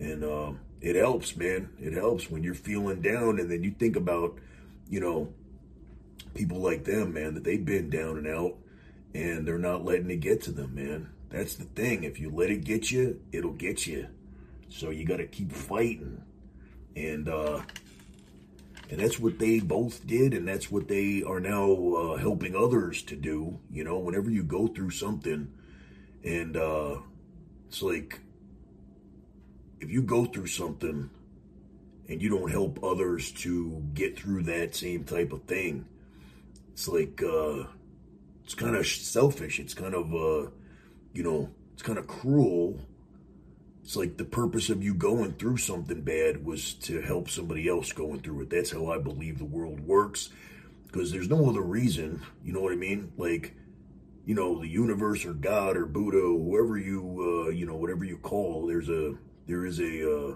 [0.00, 1.70] and uh, it helps, man.
[1.80, 4.38] It helps when you're feeling down, and then you think about,
[4.88, 5.32] you know,
[6.34, 8.56] people like them, man, that they've been down and out,
[9.14, 11.10] and they're not letting it get to them, man.
[11.30, 12.04] That's the thing.
[12.04, 14.08] If you let it get you, it'll get you.
[14.68, 16.22] So you got to keep fighting,
[16.94, 17.62] and uh,
[18.90, 23.02] and that's what they both did, and that's what they are now uh, helping others
[23.04, 23.58] to do.
[23.70, 25.52] You know, whenever you go through something,
[26.22, 26.96] and uh,
[27.68, 28.20] it's like
[29.80, 31.10] if you go through something
[32.08, 35.86] and you don't help others to get through that same type of thing,
[36.72, 37.64] it's like uh,
[38.44, 39.58] it's kind of selfish.
[39.58, 40.50] It's kind of uh,
[41.12, 42.80] you know, it's kind of cruel
[43.88, 47.90] it's like the purpose of you going through something bad was to help somebody else
[47.90, 48.50] going through it.
[48.50, 50.28] That's how I believe the world works.
[50.86, 53.12] Because there's no other reason, you know what I mean?
[53.16, 53.54] Like,
[54.26, 58.18] you know, the universe or God or Buddha, whoever you, uh, you know, whatever you
[58.18, 59.16] call, there's a,
[59.48, 60.34] there is a, uh,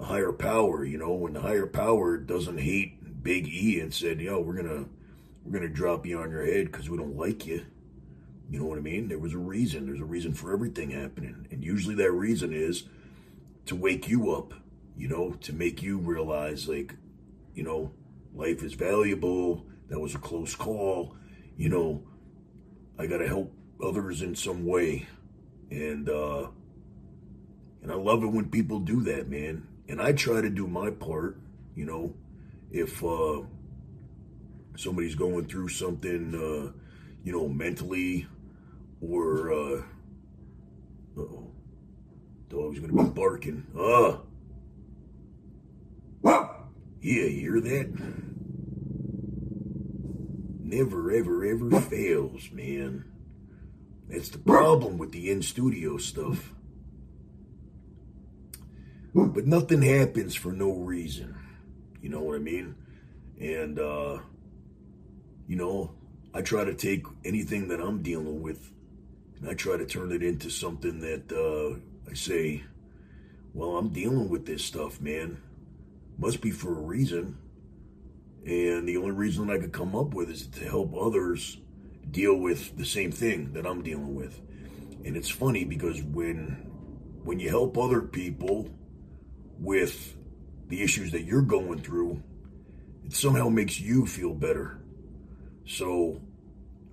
[0.00, 4.20] a higher power, you know, when the higher power doesn't hate Big E and said,
[4.20, 4.86] yo, we're gonna,
[5.44, 7.64] we're gonna drop you on your head because we don't like you.
[8.50, 9.08] You know what I mean?
[9.08, 9.86] There was a reason.
[9.86, 11.46] There's a reason for everything happening.
[11.50, 12.84] And usually that reason is
[13.66, 14.54] to wake you up,
[14.96, 16.94] you know, to make you realize, like,
[17.54, 17.92] you know,
[18.34, 19.66] life is valuable.
[19.88, 21.16] That was a close call.
[21.56, 22.02] You know,
[22.98, 25.06] I got to help others in some way.
[25.70, 26.48] And, uh,
[27.82, 29.66] and I love it when people do that, man.
[29.88, 31.38] And I try to do my part,
[31.74, 32.14] you know,
[32.70, 33.42] if, uh,
[34.76, 36.72] somebody's going through something, uh,
[37.24, 38.26] you know, mentally
[39.00, 39.82] or, uh,
[41.18, 41.50] oh,
[42.48, 43.66] dog's gonna be barking.
[43.76, 44.20] Ah,
[47.02, 47.92] yeah, you hear that?
[50.62, 53.04] Never, ever, ever fails, man.
[54.08, 56.54] That's the problem with the in studio stuff.
[59.14, 61.36] But nothing happens for no reason.
[62.00, 62.74] You know what I mean?
[63.38, 64.18] And, uh,
[65.46, 65.92] you know,
[66.32, 68.72] I try to take anything that I'm dealing with
[69.42, 72.62] and I try to turn it into something that uh, I say,
[73.52, 75.42] well, I'm dealing with this stuff, man.
[76.16, 77.38] Must be for a reason.
[78.46, 81.58] And the only reason I could come up with is to help others
[82.10, 84.40] deal with the same thing that I'm dealing with.
[85.04, 86.70] And it's funny because when
[87.24, 88.68] when you help other people
[89.62, 90.16] with
[90.68, 92.22] the issues that you're going through,
[93.04, 94.78] it somehow makes you feel better.
[95.64, 96.20] So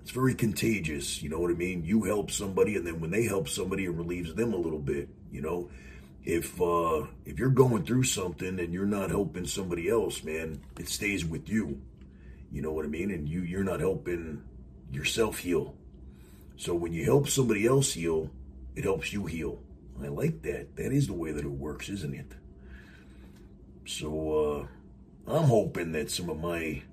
[0.01, 1.83] it's very contagious, you know what I mean?
[1.83, 5.09] You help somebody and then when they help somebody it relieves them a little bit,
[5.31, 5.69] you know?
[6.23, 10.89] If uh if you're going through something and you're not helping somebody else, man, it
[10.89, 11.81] stays with you.
[12.51, 13.09] You know what I mean?
[13.11, 14.43] And you you're not helping
[14.91, 15.75] yourself heal.
[16.57, 18.29] So when you help somebody else heal,
[18.75, 19.59] it helps you heal.
[20.03, 20.75] I like that.
[20.75, 22.33] That is the way that it works, isn't it?
[23.89, 24.67] So
[25.27, 26.83] uh, I'm hoping that some of my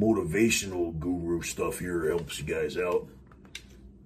[0.00, 3.06] motivational guru stuff here helps you guys out.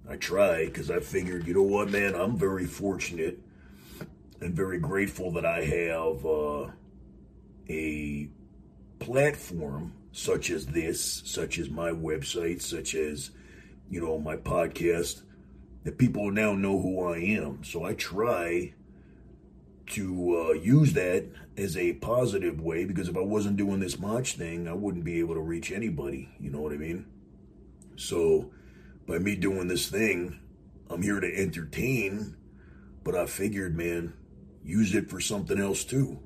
[0.09, 3.39] I try because I figured, you know what, man, I'm very fortunate
[4.41, 6.71] and very grateful that I have uh,
[7.69, 8.29] a
[8.99, 13.31] platform such as this, such as my website, such as,
[13.89, 15.21] you know, my podcast,
[15.85, 17.63] that people now know who I am.
[17.63, 18.73] So I try
[19.87, 21.25] to uh, use that
[21.57, 25.19] as a positive way because if I wasn't doing this March thing, I wouldn't be
[25.19, 26.29] able to reach anybody.
[26.39, 27.05] You know what I mean?
[27.95, 28.51] So
[29.07, 30.39] by me doing this thing,
[30.89, 32.35] I'm here to entertain,
[33.03, 34.13] but I figured, man,
[34.63, 36.19] use it for something else too.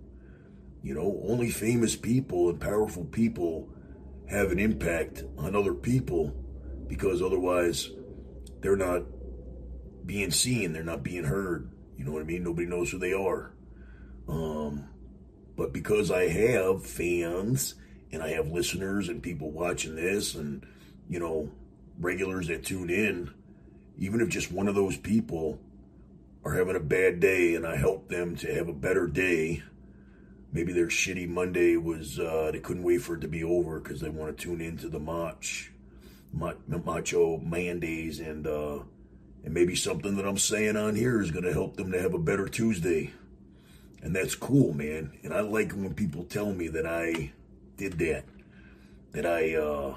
[0.84, 3.70] You know, only famous people and powerful people
[4.30, 6.36] have an impact on other people
[6.88, 7.89] because otherwise
[8.62, 9.03] they're not
[10.06, 11.72] being seen, they're not being heard.
[11.98, 12.43] You know what I mean?
[12.43, 13.52] Nobody knows who they are.
[14.28, 14.89] Um,
[15.56, 17.76] but because I have fans
[18.12, 20.66] and I have listeners and people watching this and,
[21.10, 21.52] you know,
[22.00, 23.32] regulars that tune in,
[23.98, 25.60] even if just one of those people
[26.43, 29.64] are having a bad day and I help them to have a better day,
[30.52, 34.02] maybe their shitty Monday was, uh, they couldn't wait for it to be over because
[34.02, 35.72] they want to tune into the match,
[36.34, 38.80] Macho Man Days and, uh,
[39.46, 42.16] and maybe something that I'm saying on here is going to help them to have
[42.16, 43.14] a better Tuesday.
[44.02, 45.18] And that's cool, man.
[45.24, 47.32] And I like when people tell me that I
[47.78, 48.26] did that,
[49.12, 49.96] that I uh,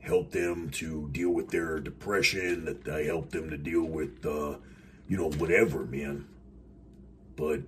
[0.00, 4.56] helped them to deal with their depression, that I helped them to deal with, uh,
[5.08, 6.26] you know, whatever, man.
[7.36, 7.60] But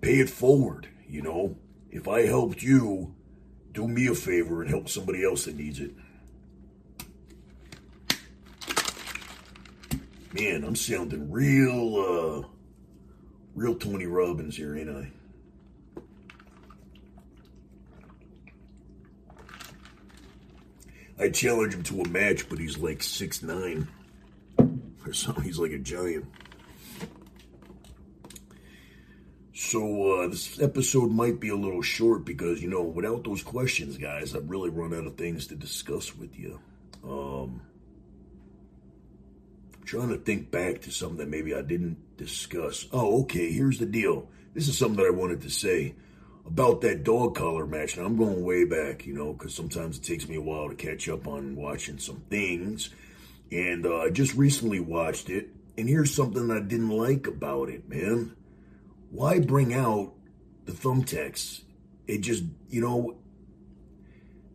[0.00, 1.56] pay it forward, you know.
[1.92, 3.14] If I helped you,
[3.72, 5.92] do me a favor and help somebody else that needs it.
[10.34, 12.48] Man, I'm sounding real, uh,
[13.54, 15.12] real Tony Robbins here, ain't I?
[21.20, 23.86] I challenge him to a match, but he's like six nine
[25.06, 25.44] or something.
[25.44, 26.26] He's like a giant.
[29.54, 33.98] So uh, this episode might be a little short because you know, without those questions,
[33.98, 36.58] guys, I've really run out of things to discuss with you.
[37.04, 37.60] Um,
[39.94, 42.88] trying to think back to something that maybe I didn't discuss.
[42.92, 44.28] Oh, okay, here's the deal.
[44.52, 45.94] This is something that I wanted to say
[46.44, 47.96] about that dog collar match.
[47.96, 50.74] Now, I'm going way back, you know, because sometimes it takes me a while to
[50.74, 52.90] catch up on watching some things.
[53.52, 57.88] And uh, I just recently watched it, and here's something I didn't like about it,
[57.88, 58.34] man.
[59.12, 60.12] Why bring out
[60.64, 61.62] the thumbtacks?
[62.08, 63.16] It just, you know,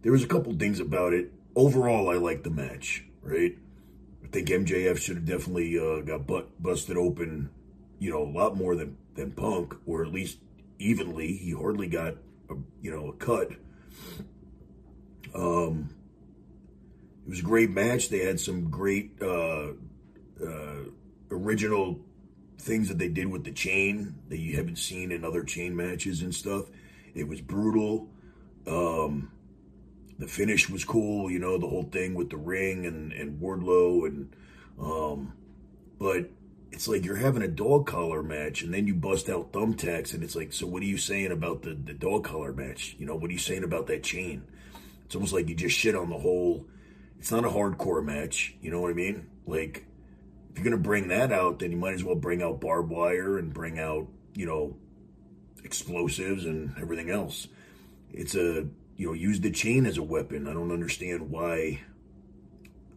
[0.02, 1.32] there was a couple things about it.
[1.56, 3.56] Overall, I liked the match, right?
[4.24, 7.50] I think MJF should have definitely uh, got butt busted open,
[8.00, 10.40] you know, a lot more than than Punk, or at least
[10.78, 11.34] evenly.
[11.34, 12.16] He hardly got,
[12.50, 13.52] a, you know, a cut.
[15.34, 15.90] Um,
[17.26, 18.10] it was a great match.
[18.10, 19.74] They had some great uh,
[20.44, 20.84] uh,
[21.32, 22.00] original
[22.58, 26.22] things that they did with the chain that you haven't seen in other chain matches
[26.22, 26.66] and stuff.
[27.14, 28.10] It was brutal.
[28.68, 29.32] Um,
[30.20, 34.06] the finish was cool, you know, the whole thing with the ring and, and Wardlow
[34.06, 34.36] and
[34.80, 35.34] um
[35.98, 36.30] but
[36.72, 40.24] it's like you're having a dog collar match and then you bust out thumbtacks and
[40.24, 42.96] it's like, so what are you saying about the, the dog collar match?
[43.00, 44.44] You know, what are you saying about that chain?
[45.06, 46.66] It's almost like you just shit on the whole
[47.18, 49.28] it's not a hardcore match, you know what I mean?
[49.46, 49.86] Like
[50.52, 53.38] if you're gonna bring that out, then you might as well bring out barbed wire
[53.38, 54.76] and bring out, you know,
[55.64, 57.48] explosives and everything else.
[58.12, 58.68] It's a
[59.00, 60.46] you know, use the chain as a weapon.
[60.46, 61.80] I don't understand why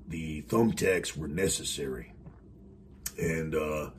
[0.09, 2.13] the thumbtacks were necessary.
[3.17, 3.91] And uh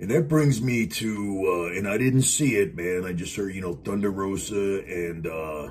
[0.00, 3.04] and that brings me to uh and I didn't see it, man.
[3.04, 5.68] I just heard, you know, Thunder Rosa and uh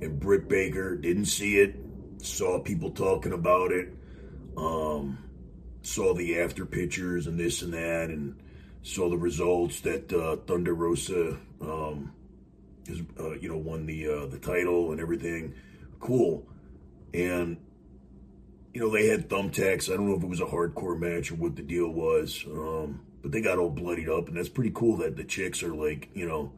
[0.00, 0.94] and Britt Baker.
[0.94, 1.74] Didn't see it.
[2.18, 3.92] Saw people talking about it.
[4.56, 5.18] Um
[5.82, 8.40] saw the after pictures and this and that and
[8.82, 12.12] saw the results that uh Thunder Rosa um
[12.86, 15.54] is uh, you know won the uh, the title and everything.
[16.00, 16.46] Cool,
[17.12, 17.56] and
[18.72, 19.92] you know they had thumbtacks.
[19.92, 23.00] I don't know if it was a hardcore match or what the deal was, um,
[23.22, 26.10] but they got all bloodied up, and that's pretty cool that the chicks are like
[26.14, 26.52] you know.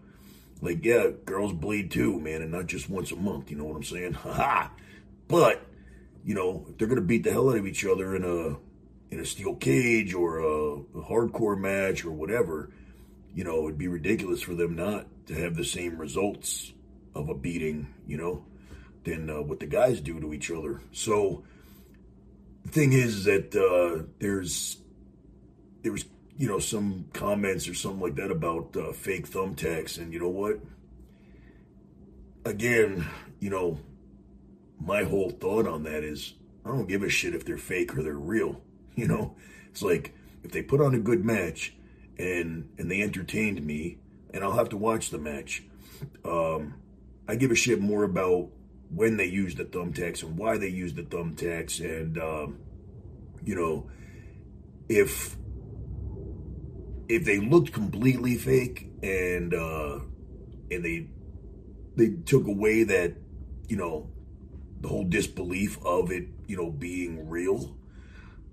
[0.62, 3.50] Like yeah, girls bleed too, man, and not just once a month.
[3.50, 4.12] You know what I'm saying?
[4.22, 4.72] Ha ha.
[5.28, 5.66] But
[6.24, 8.56] you know, if they're gonna beat the hell out of each other in a
[9.14, 12.70] in a steel cage or a, a hardcore match or whatever,
[13.36, 16.72] you know, it'd be ridiculous for them not to have the same results
[17.14, 18.42] of a beating, you know,
[19.04, 20.80] than uh, what the guys do to each other.
[20.90, 21.44] So
[22.64, 24.78] the thing is that uh, there's
[25.82, 26.06] there was
[26.38, 30.30] you know some comments or something like that about uh, fake thumbtacks, and you know
[30.30, 30.58] what?
[32.46, 33.06] Again,
[33.38, 33.80] you know,
[34.80, 36.32] my whole thought on that is
[36.64, 38.62] I don't give a shit if they're fake or they're real.
[38.96, 39.36] You know,
[39.68, 41.76] it's like if they put on a good match
[42.18, 43.98] and and they entertained me
[44.32, 45.62] and I'll have to watch the match.
[46.24, 46.74] Um,
[47.26, 48.50] I give a shit more about
[48.90, 52.58] when they use the thumbtacks and why they use the thumbtacks, and um,
[53.44, 53.90] you know,
[54.88, 55.36] if
[57.08, 60.00] if they looked completely fake and uh,
[60.70, 61.08] and they
[61.96, 63.14] they took away that
[63.68, 64.10] you know
[64.80, 67.76] the whole disbelief of it you know being real,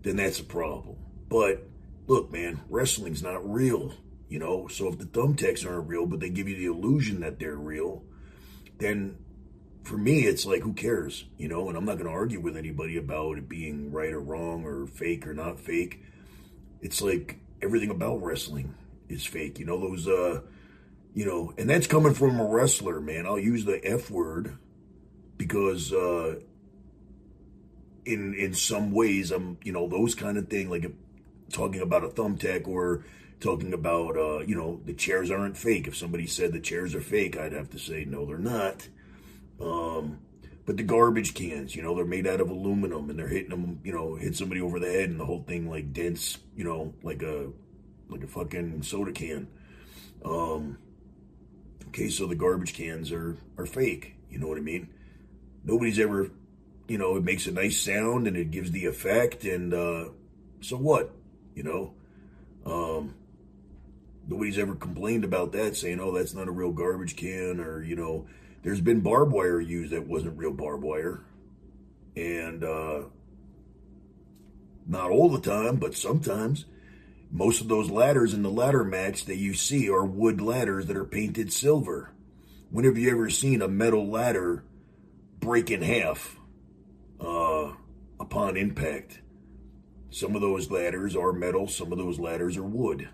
[0.01, 0.95] then that's a problem.
[1.28, 1.68] But
[2.08, 3.93] look, man, wrestling's not real.
[4.30, 7.39] You know, so if the thumbtacks aren't real, but they give you the illusion that
[7.39, 8.04] they're real,
[8.80, 9.18] then
[9.84, 11.26] for me, it's like, who cares?
[11.38, 14.20] You know, and I'm not going to argue with anybody about it being right or
[14.20, 16.01] wrong or fake or not fake.
[16.82, 18.74] It's like everything about wrestling
[19.08, 19.60] is fake.
[19.60, 20.41] You know, those, uh,
[21.14, 23.26] you know, and that's coming from a wrestler, man.
[23.26, 24.58] I'll use the F word
[25.38, 26.39] because, uh,
[28.06, 30.91] in, in some ways, I'm, you know, those kind of thing, like
[31.54, 33.06] talking about a thumbtack or
[33.39, 35.88] talking about, uh, you know, the chairs aren't fake.
[35.88, 38.88] If somebody said the chairs are fake, I'd have to say, no, they're not.
[39.62, 40.20] Um,
[40.66, 43.80] but the garbage cans, you know, they're made out of aluminum and they're hitting them,
[43.84, 46.93] you know, hit somebody over the head and the whole thing like dents, you know,
[47.04, 47.51] like a,
[48.10, 49.47] like a fucking soda can.
[50.24, 50.78] Um,
[51.89, 54.16] okay, so the garbage cans are, are fake.
[54.30, 54.89] You know what I mean?
[55.66, 56.32] Nobody's ever,
[56.88, 60.06] you know, it makes a nice sound and it gives the effect and, uh,
[60.62, 61.14] so what?
[61.56, 61.93] You know?
[62.66, 63.16] Um,
[64.28, 67.95] nobody's ever complained about that, saying, "Oh, that's not a real garbage can," or you
[67.95, 68.26] know,
[68.64, 71.22] there's been barbed wire used that wasn't real barbed wire,
[72.16, 73.04] and uh,
[74.88, 76.66] not all the time, but sometimes.
[77.36, 80.95] Most of those ladders in the ladder match that you see are wood ladders that
[80.95, 82.12] are painted silver.
[82.70, 84.64] When have you ever seen a metal ladder
[85.39, 86.38] break in half
[87.20, 87.72] uh,
[88.20, 89.22] upon impact?
[90.14, 93.09] Some of those ladders are metal, some of those ladders are wood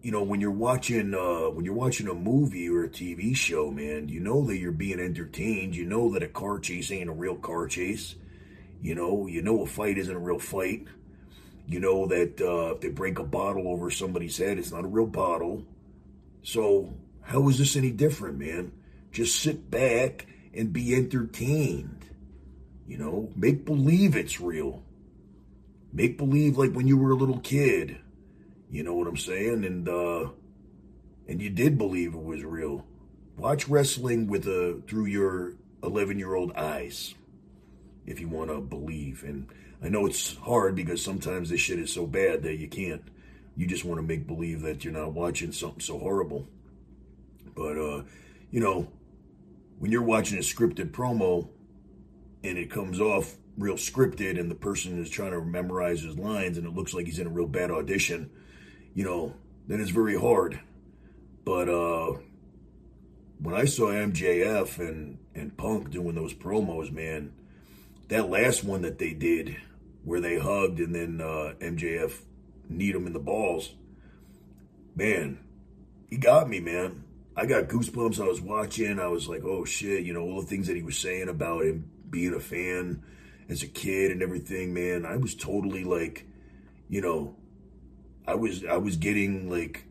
[0.00, 3.70] you know when you're watching uh, when you're watching a movie or a TV show,
[3.70, 5.74] man, you know that you're being entertained.
[5.74, 8.14] You know that a car chase ain't a real car chase.
[8.80, 10.86] You know, you know a fight isn't a real fight.
[11.66, 14.88] You know that uh, if they break a bottle over somebody's head, it's not a
[14.88, 15.64] real bottle.
[16.42, 18.72] So how is this any different, man?
[19.10, 22.06] Just sit back and be entertained.
[22.86, 24.84] You know, make believe it's real.
[25.92, 27.98] Make believe like when you were a little kid
[28.70, 29.64] you know what I'm saying?
[29.64, 30.30] And uh,
[31.26, 32.84] and you did believe it was real.
[33.36, 37.14] Watch wrestling with a through your 11 year old eyes,
[38.06, 39.22] if you want to believe.
[39.22, 39.48] And
[39.82, 43.02] I know it's hard because sometimes this shit is so bad that you can't.
[43.56, 46.46] You just want to make believe that you're not watching something so horrible.
[47.54, 48.02] But uh,
[48.50, 48.88] you know,
[49.78, 51.48] when you're watching a scripted promo
[52.44, 56.56] and it comes off real scripted and the person is trying to memorize his lines
[56.56, 58.30] and it looks like he's in a real bad audition
[58.98, 59.32] you know,
[59.68, 60.58] then it's very hard.
[61.44, 62.18] But uh
[63.40, 67.32] when I saw MJF and and Punk doing those promos, man,
[68.08, 69.56] that last one that they did
[70.02, 72.22] where they hugged and then uh, MJF
[72.68, 73.74] kneed him in the balls,
[74.96, 75.38] man,
[76.10, 77.04] he got me, man.
[77.36, 78.20] I got goosebumps.
[78.20, 78.98] I was watching.
[78.98, 81.64] I was like, oh shit, you know, all the things that he was saying about
[81.64, 83.04] him being a fan
[83.48, 85.06] as a kid and everything, man.
[85.06, 86.26] I was totally like,
[86.88, 87.34] you know,
[88.26, 89.84] I was I was getting like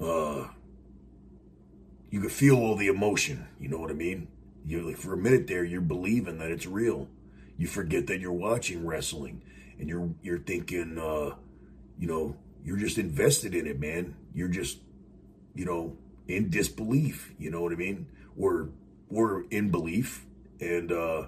[0.00, 0.48] uh
[2.10, 4.28] you could feel all the emotion, you know what I mean?
[4.66, 7.08] You're like for a minute there you're believing that it's real.
[7.56, 9.42] You forget that you're watching wrestling
[9.78, 11.36] and you're you're thinking uh
[11.98, 14.16] you know, you're just invested in it, man.
[14.34, 14.78] You're just
[15.54, 15.96] you know,
[16.26, 18.06] in disbelief, you know what I mean?
[18.34, 18.68] We're
[19.08, 20.26] we're in belief
[20.60, 21.26] and uh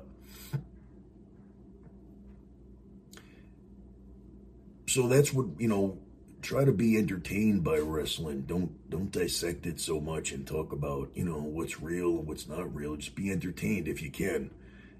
[4.93, 5.99] so that's what you know
[6.43, 8.43] try to be entertained by wrestling.
[8.43, 12.47] Don't don't dissect it so much and talk about you know what's real and what's
[12.47, 12.97] not real.
[12.97, 14.51] Just be entertained if you can.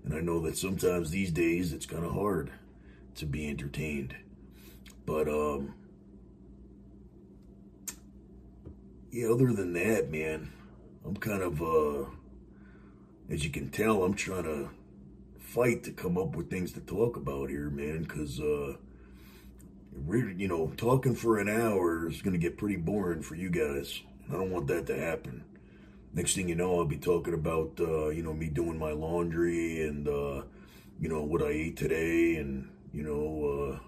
[0.05, 2.51] And i know that sometimes these days it's kind of hard
[3.17, 4.17] to be entertained.
[5.05, 5.75] But um
[9.11, 10.51] yeah other than that man
[11.05, 12.07] i'm kind of uh
[13.29, 14.71] as you can tell i'm trying to
[15.39, 18.75] fight to come up with things to talk about here man because uh
[19.95, 23.51] really, you know, talking for an hour is going to get pretty boring for you
[23.51, 24.01] guys.
[24.29, 25.45] I don't want that to happen.
[26.15, 29.87] Next thing you know, I'll be talking about, uh, you know, me doing my laundry
[29.87, 30.43] and, uh,
[31.01, 33.79] you know, what I ate today and, you know, uh,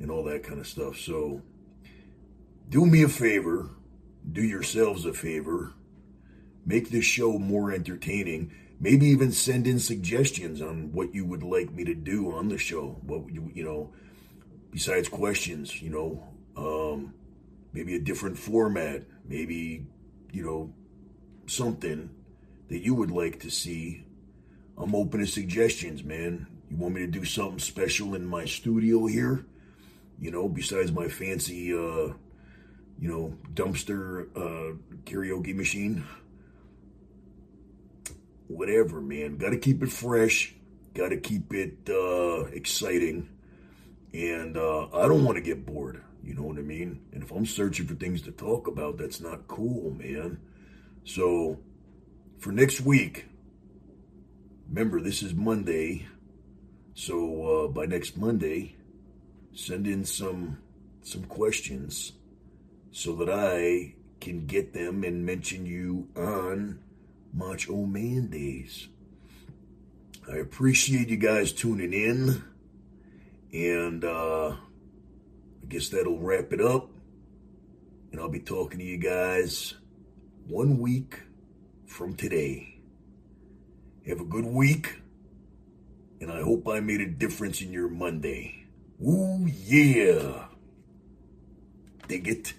[0.00, 0.96] and all that kind of stuff.
[0.98, 1.42] So
[2.68, 3.70] do me a favor,
[4.30, 5.72] do yourselves a favor,
[6.64, 8.52] make this show more entertaining.
[8.78, 12.58] Maybe even send in suggestions on what you would like me to do on the
[12.58, 13.00] show.
[13.02, 13.92] What you, you know,
[14.76, 16.22] besides questions, you know,
[16.54, 17.14] um,
[17.72, 19.86] maybe a different format, maybe,
[20.32, 20.70] you know,
[21.46, 22.10] something
[22.68, 24.04] that you would like to see.
[24.76, 26.46] I'm open to suggestions, man.
[26.68, 29.46] You want me to do something special in my studio here?
[30.20, 32.12] You know, besides my fancy, uh,
[32.98, 36.04] you know, dumpster uh, karaoke machine?
[38.48, 39.38] Whatever, man.
[39.38, 40.54] Got to keep it fresh.
[40.92, 43.30] Got to keep it uh, exciting
[44.16, 46.02] and uh, I don't want to get bored.
[46.24, 47.02] You know what I mean?
[47.12, 50.40] And if I'm searching for things to talk about, that's not cool, man.
[51.04, 51.60] So
[52.38, 53.26] for next week,
[54.68, 56.08] remember this is Monday.
[56.94, 58.76] So uh, by next Monday,
[59.52, 60.58] send in some
[61.02, 62.12] some questions
[62.90, 66.80] so that I can get them and mention you on
[67.32, 68.88] Macho Man Days.
[70.28, 72.42] I appreciate you guys tuning in.
[73.52, 76.90] And uh, I guess that'll wrap it up.
[78.12, 79.74] And I'll be talking to you guys
[80.46, 81.20] one week
[81.86, 82.80] from today.
[84.06, 85.00] Have a good week.
[86.20, 88.66] And I hope I made a difference in your Monday.
[89.04, 90.46] Ooh, yeah.
[92.08, 92.54] Dig it.